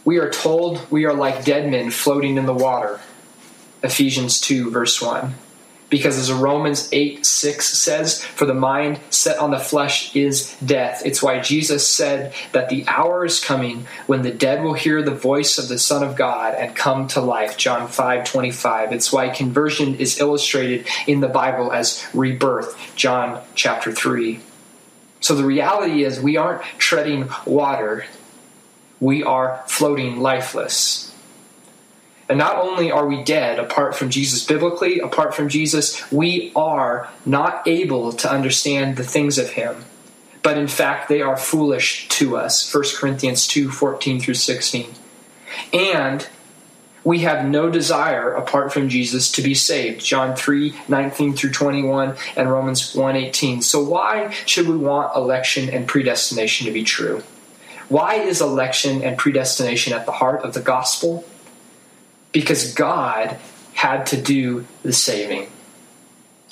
we 0.05 0.19
are 0.19 0.31
told 0.31 0.89
we 0.93 1.07
are 1.07 1.13
like 1.13 1.45
dead 1.45 1.69
men 1.69 1.91
floating 1.91 2.37
in 2.37 2.47
the 2.47 2.55
water. 2.55 3.01
Ephesians 3.83 4.41
2, 4.41 4.71
verse 4.71 5.03
1. 5.03 5.35
Because 5.93 6.17
as 6.17 6.33
Romans 6.33 6.89
8 6.91 7.27
6 7.27 7.69
says, 7.69 8.25
for 8.25 8.47
the 8.47 8.55
mind 8.55 8.99
set 9.11 9.39
on 9.39 9.51
the 9.51 9.59
flesh 9.59 10.17
is 10.17 10.57
death. 10.65 11.03
It's 11.05 11.23
why 11.23 11.41
Jesus 11.41 11.87
said 11.87 12.33
that 12.53 12.71
the 12.71 12.87
hour 12.87 13.27
is 13.27 13.45
coming 13.45 13.87
when 14.07 14.23
the 14.23 14.31
dead 14.31 14.65
will 14.65 14.73
hear 14.73 15.03
the 15.03 15.11
voice 15.15 15.59
of 15.59 15.69
the 15.69 15.79
Son 15.79 16.03
of 16.03 16.17
God 16.17 16.55
and 16.55 16.75
come 16.75 17.09
to 17.09 17.21
life. 17.21 17.59
John 17.59 17.89
5 17.89 18.25
25. 18.25 18.93
It's 18.95 19.13
why 19.13 19.29
conversion 19.29 19.97
is 19.97 20.19
illustrated 20.19 20.89
in 21.07 21.21
the 21.21 21.29
Bible 21.29 21.71
as 21.71 22.03
rebirth. 22.15 22.75
John 22.97 23.43
chapter 23.55 23.93
3. 23.93 24.41
So 25.21 25.35
the 25.35 25.45
reality 25.45 26.05
is, 26.05 26.19
we 26.19 26.39
aren't 26.39 26.63
treading 26.79 27.29
water, 27.45 28.07
we 28.99 29.23
are 29.23 29.63
floating 29.67 30.21
lifeless. 30.21 31.12
And 32.29 32.39
not 32.39 32.57
only 32.57 32.91
are 32.91 33.07
we 33.07 33.23
dead 33.23 33.59
apart 33.59 33.95
from 33.95 34.11
Jesus 34.11 34.45
biblically, 34.45 35.01
apart 35.01 35.35
from 35.35 35.49
Jesus, 35.49 36.11
we 36.11 36.53
are 36.55 37.09
not 37.27 37.67
able 37.67 38.13
to 38.13 38.31
understand 38.31 38.97
the 38.97 39.05
things 39.05 39.39
of 39.39 39.51
him. 39.51 39.85
But 40.43 40.59
in 40.59 40.69
fact, 40.69 41.09
they 41.09 41.21
are 41.21 41.37
foolish 41.37 42.09
to 42.09 42.37
us. 42.37 42.73
1 42.73 42.85
Corinthians 42.97 43.47
2 43.47 43.71
14 43.71 44.21
through 44.21 44.35
16. 44.35 44.95
And 45.73 46.27
we 47.05 47.21
have 47.21 47.45
no 47.45 47.69
desire 47.69 48.33
apart 48.33 48.73
from 48.73 48.89
Jesus 48.89 49.31
to 49.33 49.43
be 49.43 49.55
saved. 49.55 50.05
John 50.05 50.37
3 50.37 50.75
19 50.89 51.35
through 51.35 51.51
21 51.51 52.17
and 52.37 52.51
Romans 52.51 52.95
1 52.95 53.17
18. 53.17 53.63
So, 53.63 53.83
why 53.83 54.31
should 54.47 54.69
we 54.69 54.77
want 54.77 55.17
election 55.17 55.69
and 55.69 55.87
predestination 55.87 56.67
to 56.67 56.73
be 56.73 56.85
true? 56.85 57.23
Why 57.89 58.15
is 58.15 58.41
election 58.41 59.03
and 59.03 59.19
predestination 59.19 59.93
at 59.93 60.07
the 60.07 60.13
heart 60.13 60.43
of 60.43 60.55
the 60.55 60.61
gospel? 60.61 61.25
Because 62.33 62.75
God 62.75 63.39
had 63.75 64.07
to 64.07 64.21
do 64.21 64.67
the 64.83 64.93
saving. 64.93 65.49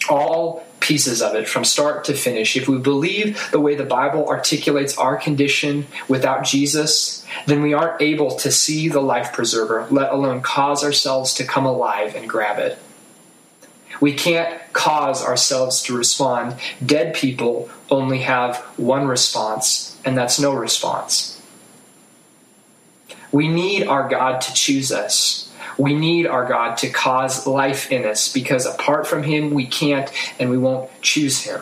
All 0.08 0.64
pieces 0.80 1.20
of 1.20 1.34
it 1.34 1.46
from 1.46 1.64
start 1.64 2.04
to 2.04 2.14
finish. 2.14 2.56
If 2.56 2.66
we 2.68 2.78
believe 2.78 3.50
the 3.50 3.60
way 3.60 3.74
the 3.74 3.84
Bible 3.84 4.26
articulates 4.26 4.96
our 4.96 5.16
condition 5.16 5.86
without 6.08 6.44
Jesus, 6.44 7.24
then 7.46 7.62
we 7.62 7.74
aren't 7.74 8.00
able 8.00 8.34
to 8.36 8.50
see 8.50 8.88
the 8.88 9.00
life 9.00 9.32
preserver, 9.32 9.86
let 9.90 10.12
alone 10.12 10.40
cause 10.40 10.82
ourselves 10.82 11.34
to 11.34 11.44
come 11.44 11.66
alive 11.66 12.14
and 12.14 12.28
grab 12.28 12.58
it. 12.58 12.78
We 14.00 14.14
can't 14.14 14.58
cause 14.72 15.22
ourselves 15.22 15.82
to 15.82 15.96
respond. 15.96 16.56
Dead 16.84 17.14
people 17.14 17.68
only 17.90 18.20
have 18.20 18.56
one 18.76 19.06
response, 19.06 19.98
and 20.04 20.16
that's 20.16 20.40
no 20.40 20.54
response. 20.54 21.40
We 23.30 23.46
need 23.46 23.86
our 23.86 24.08
God 24.08 24.40
to 24.40 24.54
choose 24.54 24.90
us. 24.90 25.49
We 25.78 25.94
need 25.94 26.26
our 26.26 26.46
God 26.46 26.76
to 26.78 26.90
cause 26.90 27.46
life 27.46 27.90
in 27.90 28.04
us 28.04 28.32
because 28.32 28.66
apart 28.66 29.06
from 29.06 29.22
Him, 29.22 29.52
we 29.52 29.66
can't 29.66 30.10
and 30.38 30.50
we 30.50 30.58
won't 30.58 30.90
choose 31.02 31.42
Him. 31.42 31.60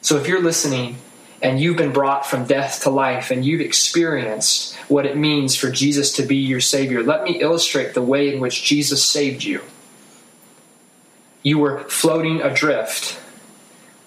So 0.00 0.16
if 0.16 0.28
you're 0.28 0.42
listening 0.42 0.96
and 1.42 1.60
you've 1.60 1.76
been 1.76 1.92
brought 1.92 2.24
from 2.24 2.46
death 2.46 2.82
to 2.84 2.90
life 2.90 3.30
and 3.30 3.44
you've 3.44 3.60
experienced 3.60 4.74
what 4.88 5.04
it 5.04 5.16
means 5.16 5.56
for 5.56 5.70
Jesus 5.70 6.12
to 6.14 6.22
be 6.22 6.36
your 6.36 6.60
Savior, 6.60 7.02
let 7.02 7.24
me 7.24 7.40
illustrate 7.40 7.94
the 7.94 8.02
way 8.02 8.32
in 8.32 8.40
which 8.40 8.62
Jesus 8.62 9.04
saved 9.04 9.42
you. 9.42 9.62
You 11.42 11.58
were 11.58 11.84
floating 11.88 12.40
adrift, 12.40 13.20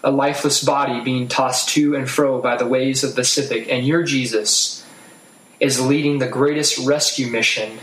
a 0.03 0.11
lifeless 0.11 0.63
body 0.63 1.01
being 1.01 1.27
tossed 1.27 1.69
to 1.69 1.95
and 1.95 2.09
fro 2.09 2.41
by 2.41 2.57
the 2.57 2.67
waves 2.67 3.03
of 3.03 3.11
the 3.11 3.21
Pacific, 3.21 3.67
and 3.69 3.85
your 3.85 4.03
Jesus 4.03 4.85
is 5.59 5.81
leading 5.81 6.19
the 6.19 6.27
greatest 6.27 6.77
rescue 6.85 7.27
mission 7.27 7.79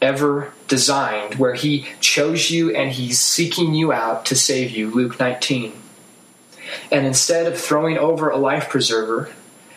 ever 0.00 0.52
designed, 0.68 1.36
where 1.36 1.54
he 1.54 1.86
chose 2.00 2.50
you 2.50 2.74
and 2.74 2.92
he's 2.92 3.18
seeking 3.18 3.74
you 3.74 3.92
out 3.92 4.26
to 4.26 4.34
save 4.36 4.70
you. 4.70 4.90
Luke 4.90 5.18
19. 5.18 5.72
And 6.90 7.06
instead 7.06 7.46
of 7.46 7.58
throwing 7.58 7.96
over 7.96 8.28
a 8.28 8.36
life 8.36 8.68
preserver, 8.68 9.30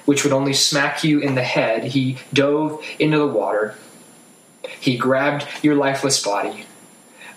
which 0.05 0.23
would 0.23 0.33
only 0.33 0.53
smack 0.53 1.03
you 1.03 1.19
in 1.19 1.35
the 1.35 1.43
head, 1.43 1.83
he 1.83 2.17
dove 2.33 2.83
into 2.97 3.17
the 3.17 3.27
water. 3.27 3.75
He 4.79 4.97
grabbed 4.97 5.45
your 5.61 5.75
lifeless 5.75 6.21
body, 6.23 6.65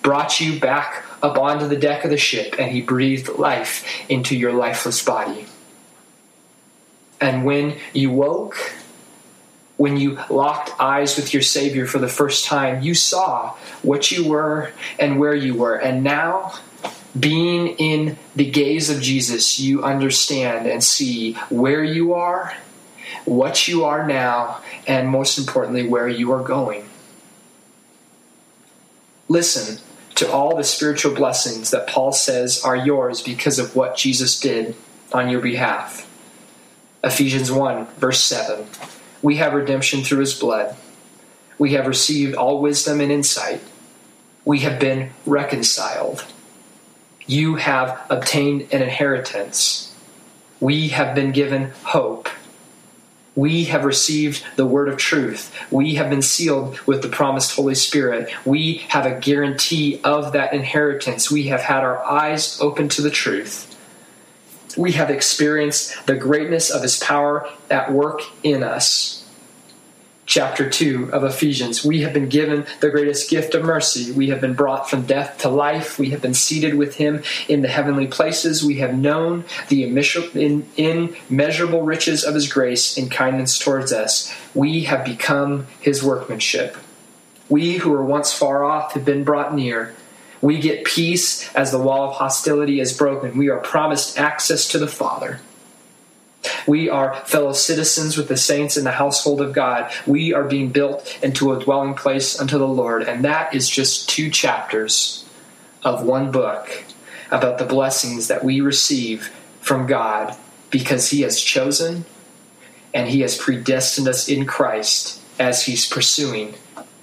brought 0.00 0.40
you 0.40 0.58
back 0.58 1.04
up 1.22 1.36
onto 1.36 1.68
the 1.68 1.76
deck 1.76 2.04
of 2.04 2.10
the 2.10 2.16
ship, 2.16 2.56
and 2.58 2.72
he 2.72 2.80
breathed 2.80 3.28
life 3.38 3.84
into 4.08 4.36
your 4.36 4.52
lifeless 4.52 5.04
body. 5.04 5.46
And 7.20 7.44
when 7.44 7.78
you 7.92 8.10
woke, 8.10 8.56
when 9.82 9.96
you 9.96 10.16
locked 10.30 10.70
eyes 10.80 11.16
with 11.16 11.34
your 11.34 11.42
Savior 11.42 11.86
for 11.86 11.98
the 11.98 12.06
first 12.06 12.44
time, 12.44 12.84
you 12.84 12.94
saw 12.94 13.52
what 13.82 14.12
you 14.12 14.28
were 14.28 14.70
and 14.96 15.18
where 15.18 15.34
you 15.34 15.54
were. 15.54 15.74
And 15.74 16.04
now, 16.04 16.54
being 17.18 17.66
in 17.78 18.16
the 18.36 18.48
gaze 18.48 18.90
of 18.90 19.02
Jesus, 19.02 19.58
you 19.58 19.82
understand 19.82 20.68
and 20.68 20.84
see 20.84 21.32
where 21.50 21.82
you 21.82 22.14
are, 22.14 22.54
what 23.24 23.66
you 23.66 23.82
are 23.82 24.06
now, 24.06 24.60
and 24.86 25.08
most 25.08 25.36
importantly, 25.36 25.84
where 25.84 26.06
you 26.06 26.30
are 26.30 26.44
going. 26.44 26.88
Listen 29.26 29.80
to 30.14 30.30
all 30.30 30.56
the 30.56 30.62
spiritual 30.62 31.12
blessings 31.12 31.72
that 31.72 31.88
Paul 31.88 32.12
says 32.12 32.62
are 32.62 32.76
yours 32.76 33.20
because 33.20 33.58
of 33.58 33.74
what 33.74 33.96
Jesus 33.96 34.38
did 34.38 34.76
on 35.12 35.28
your 35.28 35.40
behalf. 35.40 36.08
Ephesians 37.02 37.50
1, 37.50 37.86
verse 37.98 38.22
7. 38.22 38.64
We 39.22 39.36
have 39.36 39.54
redemption 39.54 40.02
through 40.02 40.18
his 40.18 40.34
blood. 40.34 40.76
We 41.58 41.74
have 41.74 41.86
received 41.86 42.34
all 42.34 42.60
wisdom 42.60 43.00
and 43.00 43.12
insight. 43.12 43.60
We 44.44 44.60
have 44.60 44.80
been 44.80 45.10
reconciled. 45.24 46.24
You 47.26 47.54
have 47.54 48.04
obtained 48.10 48.62
an 48.72 48.82
inheritance. 48.82 49.94
We 50.58 50.88
have 50.88 51.14
been 51.14 51.30
given 51.30 51.70
hope. 51.84 52.28
We 53.34 53.64
have 53.64 53.84
received 53.84 54.44
the 54.56 54.66
word 54.66 54.88
of 54.88 54.98
truth. 54.98 55.54
We 55.70 55.94
have 55.94 56.10
been 56.10 56.20
sealed 56.20 56.78
with 56.80 57.00
the 57.00 57.08
promised 57.08 57.54
Holy 57.54 57.76
Spirit. 57.76 58.30
We 58.44 58.78
have 58.88 59.06
a 59.06 59.18
guarantee 59.18 60.00
of 60.04 60.32
that 60.32 60.52
inheritance. 60.52 61.30
We 61.30 61.44
have 61.44 61.62
had 61.62 61.84
our 61.84 62.04
eyes 62.04 62.60
open 62.60 62.88
to 62.90 63.02
the 63.02 63.10
truth 63.10 63.71
we 64.76 64.92
have 64.92 65.10
experienced 65.10 66.06
the 66.06 66.16
greatness 66.16 66.70
of 66.70 66.82
his 66.82 66.98
power 66.98 67.48
at 67.70 67.92
work 67.92 68.22
in 68.42 68.62
us. 68.62 69.18
Chapter 70.24 70.70
2 70.70 71.10
of 71.12 71.24
Ephesians. 71.24 71.84
We 71.84 72.02
have 72.02 72.12
been 72.12 72.28
given 72.28 72.64
the 72.80 72.90
greatest 72.90 73.28
gift 73.28 73.56
of 73.56 73.64
mercy. 73.64 74.12
We 74.12 74.28
have 74.28 74.40
been 74.40 74.54
brought 74.54 74.88
from 74.88 75.04
death 75.04 75.38
to 75.38 75.48
life. 75.48 75.98
We 75.98 76.10
have 76.10 76.22
been 76.22 76.32
seated 76.32 76.74
with 76.74 76.94
him 76.94 77.24
in 77.48 77.62
the 77.62 77.68
heavenly 77.68 78.06
places. 78.06 78.64
We 78.64 78.76
have 78.76 78.94
known 78.94 79.44
the 79.68 79.82
immeasurable 79.82 81.82
riches 81.82 82.22
of 82.24 82.34
his 82.34 82.50
grace 82.50 82.96
and 82.96 83.10
kindness 83.10 83.58
towards 83.58 83.92
us. 83.92 84.32
We 84.54 84.84
have 84.84 85.04
become 85.04 85.66
his 85.80 86.04
workmanship. 86.04 86.76
We 87.48 87.78
who 87.78 87.90
were 87.90 88.04
once 88.04 88.32
far 88.32 88.64
off 88.64 88.92
have 88.92 89.04
been 89.04 89.24
brought 89.24 89.54
near. 89.54 89.92
We 90.42 90.58
get 90.58 90.84
peace 90.84 91.48
as 91.54 91.70
the 91.70 91.78
wall 91.78 92.10
of 92.10 92.16
hostility 92.16 92.80
is 92.80 92.92
broken. 92.92 93.38
We 93.38 93.48
are 93.48 93.60
promised 93.60 94.18
access 94.18 94.68
to 94.68 94.78
the 94.78 94.88
Father. 94.88 95.40
We 96.66 96.88
are 96.90 97.14
fellow 97.24 97.52
citizens 97.52 98.16
with 98.16 98.26
the 98.26 98.36
saints 98.36 98.76
in 98.76 98.82
the 98.82 98.90
household 98.90 99.40
of 99.40 99.52
God. 99.52 99.92
We 100.06 100.34
are 100.34 100.42
being 100.42 100.70
built 100.70 101.18
into 101.22 101.52
a 101.52 101.62
dwelling 101.62 101.94
place 101.94 102.38
unto 102.38 102.58
the 102.58 102.66
Lord. 102.66 103.04
And 103.04 103.24
that 103.24 103.54
is 103.54 103.70
just 103.70 104.08
two 104.08 104.28
chapters 104.30 105.24
of 105.84 106.04
one 106.04 106.32
book 106.32 106.84
about 107.30 107.58
the 107.58 107.64
blessings 107.64 108.28
that 108.28 108.44
we 108.44 108.60
receive 108.60 109.32
from 109.60 109.86
God 109.86 110.36
because 110.70 111.10
He 111.10 111.22
has 111.22 111.40
chosen 111.40 112.04
and 112.92 113.08
He 113.08 113.20
has 113.20 113.38
predestined 113.38 114.08
us 114.08 114.28
in 114.28 114.44
Christ 114.44 115.20
as 115.38 115.64
He's 115.64 115.88
pursuing 115.88 116.54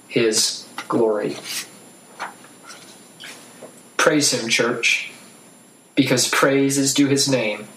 His 0.08 0.66
glory. 0.88 1.36
Praise 4.00 4.32
him, 4.32 4.48
church, 4.48 5.10
because 5.94 6.26
praise 6.26 6.78
is 6.78 6.94
due 6.94 7.06
his 7.06 7.28
name. 7.28 7.68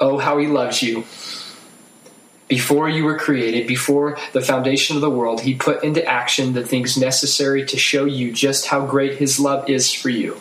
Oh, 0.00 0.16
how 0.16 0.38
he 0.38 0.46
loves 0.46 0.82
you. 0.82 1.04
Before 2.48 2.88
you 2.88 3.04
were 3.04 3.18
created, 3.18 3.66
before 3.66 4.16
the 4.32 4.40
foundation 4.40 4.96
of 4.96 5.02
the 5.02 5.10
world, 5.10 5.42
he 5.42 5.54
put 5.54 5.84
into 5.84 6.02
action 6.06 6.54
the 6.54 6.64
things 6.64 6.96
necessary 6.96 7.66
to 7.66 7.76
show 7.76 8.06
you 8.06 8.32
just 8.32 8.68
how 8.68 8.86
great 8.86 9.18
his 9.18 9.38
love 9.38 9.68
is 9.68 9.92
for 9.92 10.08
you. 10.08 10.40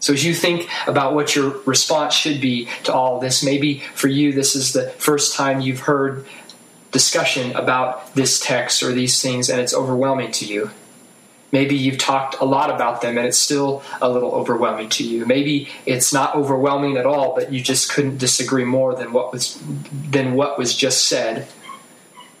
So, 0.00 0.12
as 0.12 0.24
you 0.24 0.34
think 0.34 0.68
about 0.88 1.14
what 1.14 1.36
your 1.36 1.60
response 1.60 2.12
should 2.12 2.40
be 2.40 2.68
to 2.82 2.92
all 2.92 3.20
this, 3.20 3.44
maybe 3.44 3.84
for 3.94 4.08
you, 4.08 4.32
this 4.32 4.56
is 4.56 4.72
the 4.72 4.90
first 4.98 5.36
time 5.36 5.60
you've 5.60 5.82
heard 5.82 6.26
discussion 6.90 7.54
about 7.54 8.16
this 8.16 8.40
text 8.40 8.82
or 8.82 8.90
these 8.90 9.22
things, 9.22 9.48
and 9.48 9.60
it's 9.60 9.72
overwhelming 9.72 10.32
to 10.32 10.44
you. 10.44 10.72
Maybe 11.52 11.76
you've 11.76 11.98
talked 11.98 12.36
a 12.40 12.46
lot 12.46 12.70
about 12.70 13.02
them 13.02 13.18
and 13.18 13.26
it's 13.26 13.36
still 13.36 13.82
a 14.00 14.08
little 14.08 14.32
overwhelming 14.32 14.88
to 14.88 15.04
you. 15.04 15.26
Maybe 15.26 15.68
it's 15.84 16.10
not 16.10 16.34
overwhelming 16.34 16.96
at 16.96 17.04
all, 17.04 17.34
but 17.34 17.52
you 17.52 17.60
just 17.60 17.92
couldn't 17.92 18.16
disagree 18.16 18.64
more 18.64 18.94
than 18.94 19.12
what 19.12 19.32
was 19.32 19.62
than 19.92 20.34
what 20.34 20.58
was 20.58 20.74
just 20.74 21.04
said. 21.04 21.46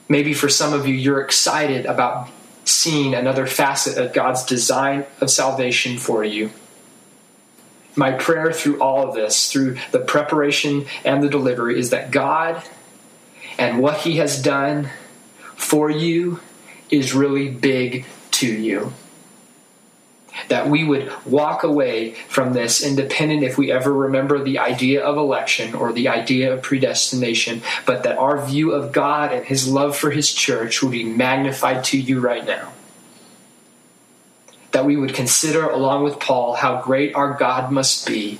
Maybe 0.08 0.32
for 0.32 0.48
some 0.48 0.72
of 0.72 0.86
you 0.86 0.94
you're 0.94 1.20
excited 1.20 1.84
about 1.84 2.30
seeing 2.64 3.14
another 3.14 3.46
facet 3.46 3.98
of 3.98 4.14
God's 4.14 4.44
design 4.44 5.04
of 5.20 5.30
salvation 5.30 5.98
for 5.98 6.24
you. 6.24 6.50
My 7.94 8.12
prayer 8.12 8.50
through 8.50 8.80
all 8.80 9.06
of 9.06 9.14
this, 9.14 9.52
through 9.52 9.76
the 9.90 9.98
preparation 9.98 10.86
and 11.04 11.22
the 11.22 11.28
delivery, 11.28 11.78
is 11.78 11.90
that 11.90 12.10
God 12.10 12.62
and 13.58 13.78
what 13.78 13.98
He 13.98 14.16
has 14.16 14.40
done 14.40 14.88
for 15.54 15.90
you 15.90 16.40
is 16.90 17.12
really 17.12 17.50
big 17.50 18.06
to 18.30 18.46
you. 18.46 18.94
That 20.48 20.68
we 20.68 20.84
would 20.84 21.12
walk 21.26 21.62
away 21.62 22.12
from 22.28 22.52
this 22.52 22.82
independent 22.84 23.42
if 23.42 23.58
we 23.58 23.70
ever 23.70 23.92
remember 23.92 24.42
the 24.42 24.58
idea 24.58 25.04
of 25.04 25.16
election 25.16 25.74
or 25.74 25.92
the 25.92 26.08
idea 26.08 26.52
of 26.52 26.62
predestination, 26.62 27.62
but 27.86 28.02
that 28.02 28.18
our 28.18 28.44
view 28.44 28.72
of 28.72 28.92
God 28.92 29.32
and 29.32 29.44
His 29.44 29.68
love 29.68 29.96
for 29.96 30.10
His 30.10 30.32
church 30.32 30.82
would 30.82 30.92
be 30.92 31.04
magnified 31.04 31.84
to 31.84 32.00
you 32.00 32.20
right 32.20 32.44
now. 32.44 32.72
That 34.72 34.86
we 34.86 34.96
would 34.96 35.14
consider, 35.14 35.68
along 35.68 36.04
with 36.04 36.18
Paul, 36.18 36.54
how 36.54 36.80
great 36.80 37.14
our 37.14 37.34
God 37.34 37.70
must 37.70 38.06
be 38.06 38.38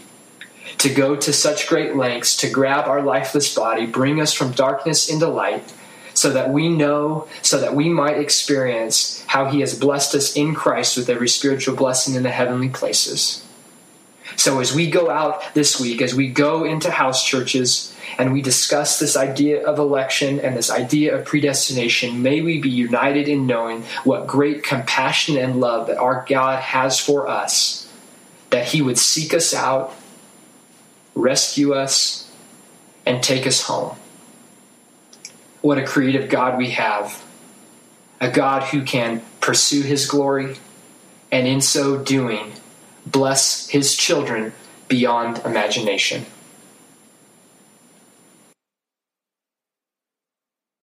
to 0.78 0.92
go 0.92 1.14
to 1.16 1.32
such 1.32 1.68
great 1.68 1.94
lengths 1.94 2.36
to 2.38 2.48
grab 2.48 2.86
our 2.86 3.02
lifeless 3.02 3.54
body, 3.54 3.84
bring 3.84 4.20
us 4.20 4.32
from 4.32 4.52
darkness 4.52 5.10
into 5.10 5.28
light 5.28 5.72
so 6.22 6.30
that 6.30 6.50
we 6.50 6.68
know, 6.68 7.26
so 7.42 7.58
that 7.58 7.74
we 7.74 7.88
might 7.88 8.16
experience 8.16 9.24
how 9.26 9.46
He 9.46 9.58
has 9.58 9.76
blessed 9.76 10.14
us 10.14 10.36
in 10.36 10.54
Christ 10.54 10.96
with 10.96 11.10
every 11.10 11.28
spiritual 11.28 11.74
blessing 11.74 12.14
in 12.14 12.22
the 12.22 12.30
heavenly 12.30 12.68
places. 12.68 13.44
So, 14.36 14.60
as 14.60 14.72
we 14.72 14.88
go 14.88 15.10
out 15.10 15.42
this 15.54 15.80
week, 15.80 16.00
as 16.00 16.14
we 16.14 16.28
go 16.28 16.62
into 16.62 16.92
house 16.92 17.24
churches 17.24 17.92
and 18.18 18.32
we 18.32 18.40
discuss 18.40 19.00
this 19.00 19.16
idea 19.16 19.66
of 19.66 19.80
election 19.80 20.38
and 20.38 20.56
this 20.56 20.70
idea 20.70 21.18
of 21.18 21.26
predestination, 21.26 22.22
may 22.22 22.40
we 22.40 22.60
be 22.60 22.70
united 22.70 23.26
in 23.26 23.48
knowing 23.48 23.82
what 24.04 24.28
great 24.28 24.62
compassion 24.62 25.36
and 25.36 25.58
love 25.58 25.88
that 25.88 25.98
our 25.98 26.24
God 26.28 26.60
has 26.60 27.00
for 27.00 27.26
us, 27.26 27.90
that 28.50 28.66
He 28.66 28.80
would 28.80 28.96
seek 28.96 29.34
us 29.34 29.52
out, 29.52 29.92
rescue 31.16 31.74
us, 31.74 32.30
and 33.04 33.24
take 33.24 33.44
us 33.44 33.62
home 33.62 33.96
what 35.62 35.78
a 35.78 35.84
creative 35.84 36.28
God 36.28 36.58
we 36.58 36.70
have. 36.70 37.24
A 38.20 38.30
God 38.30 38.64
who 38.64 38.82
can 38.82 39.22
pursue 39.40 39.82
his 39.82 40.06
glory 40.06 40.56
and 41.30 41.46
in 41.46 41.60
so 41.60 41.96
doing 41.96 42.52
bless 43.06 43.68
his 43.68 43.96
children 43.96 44.52
beyond 44.88 45.38
imagination. 45.44 46.26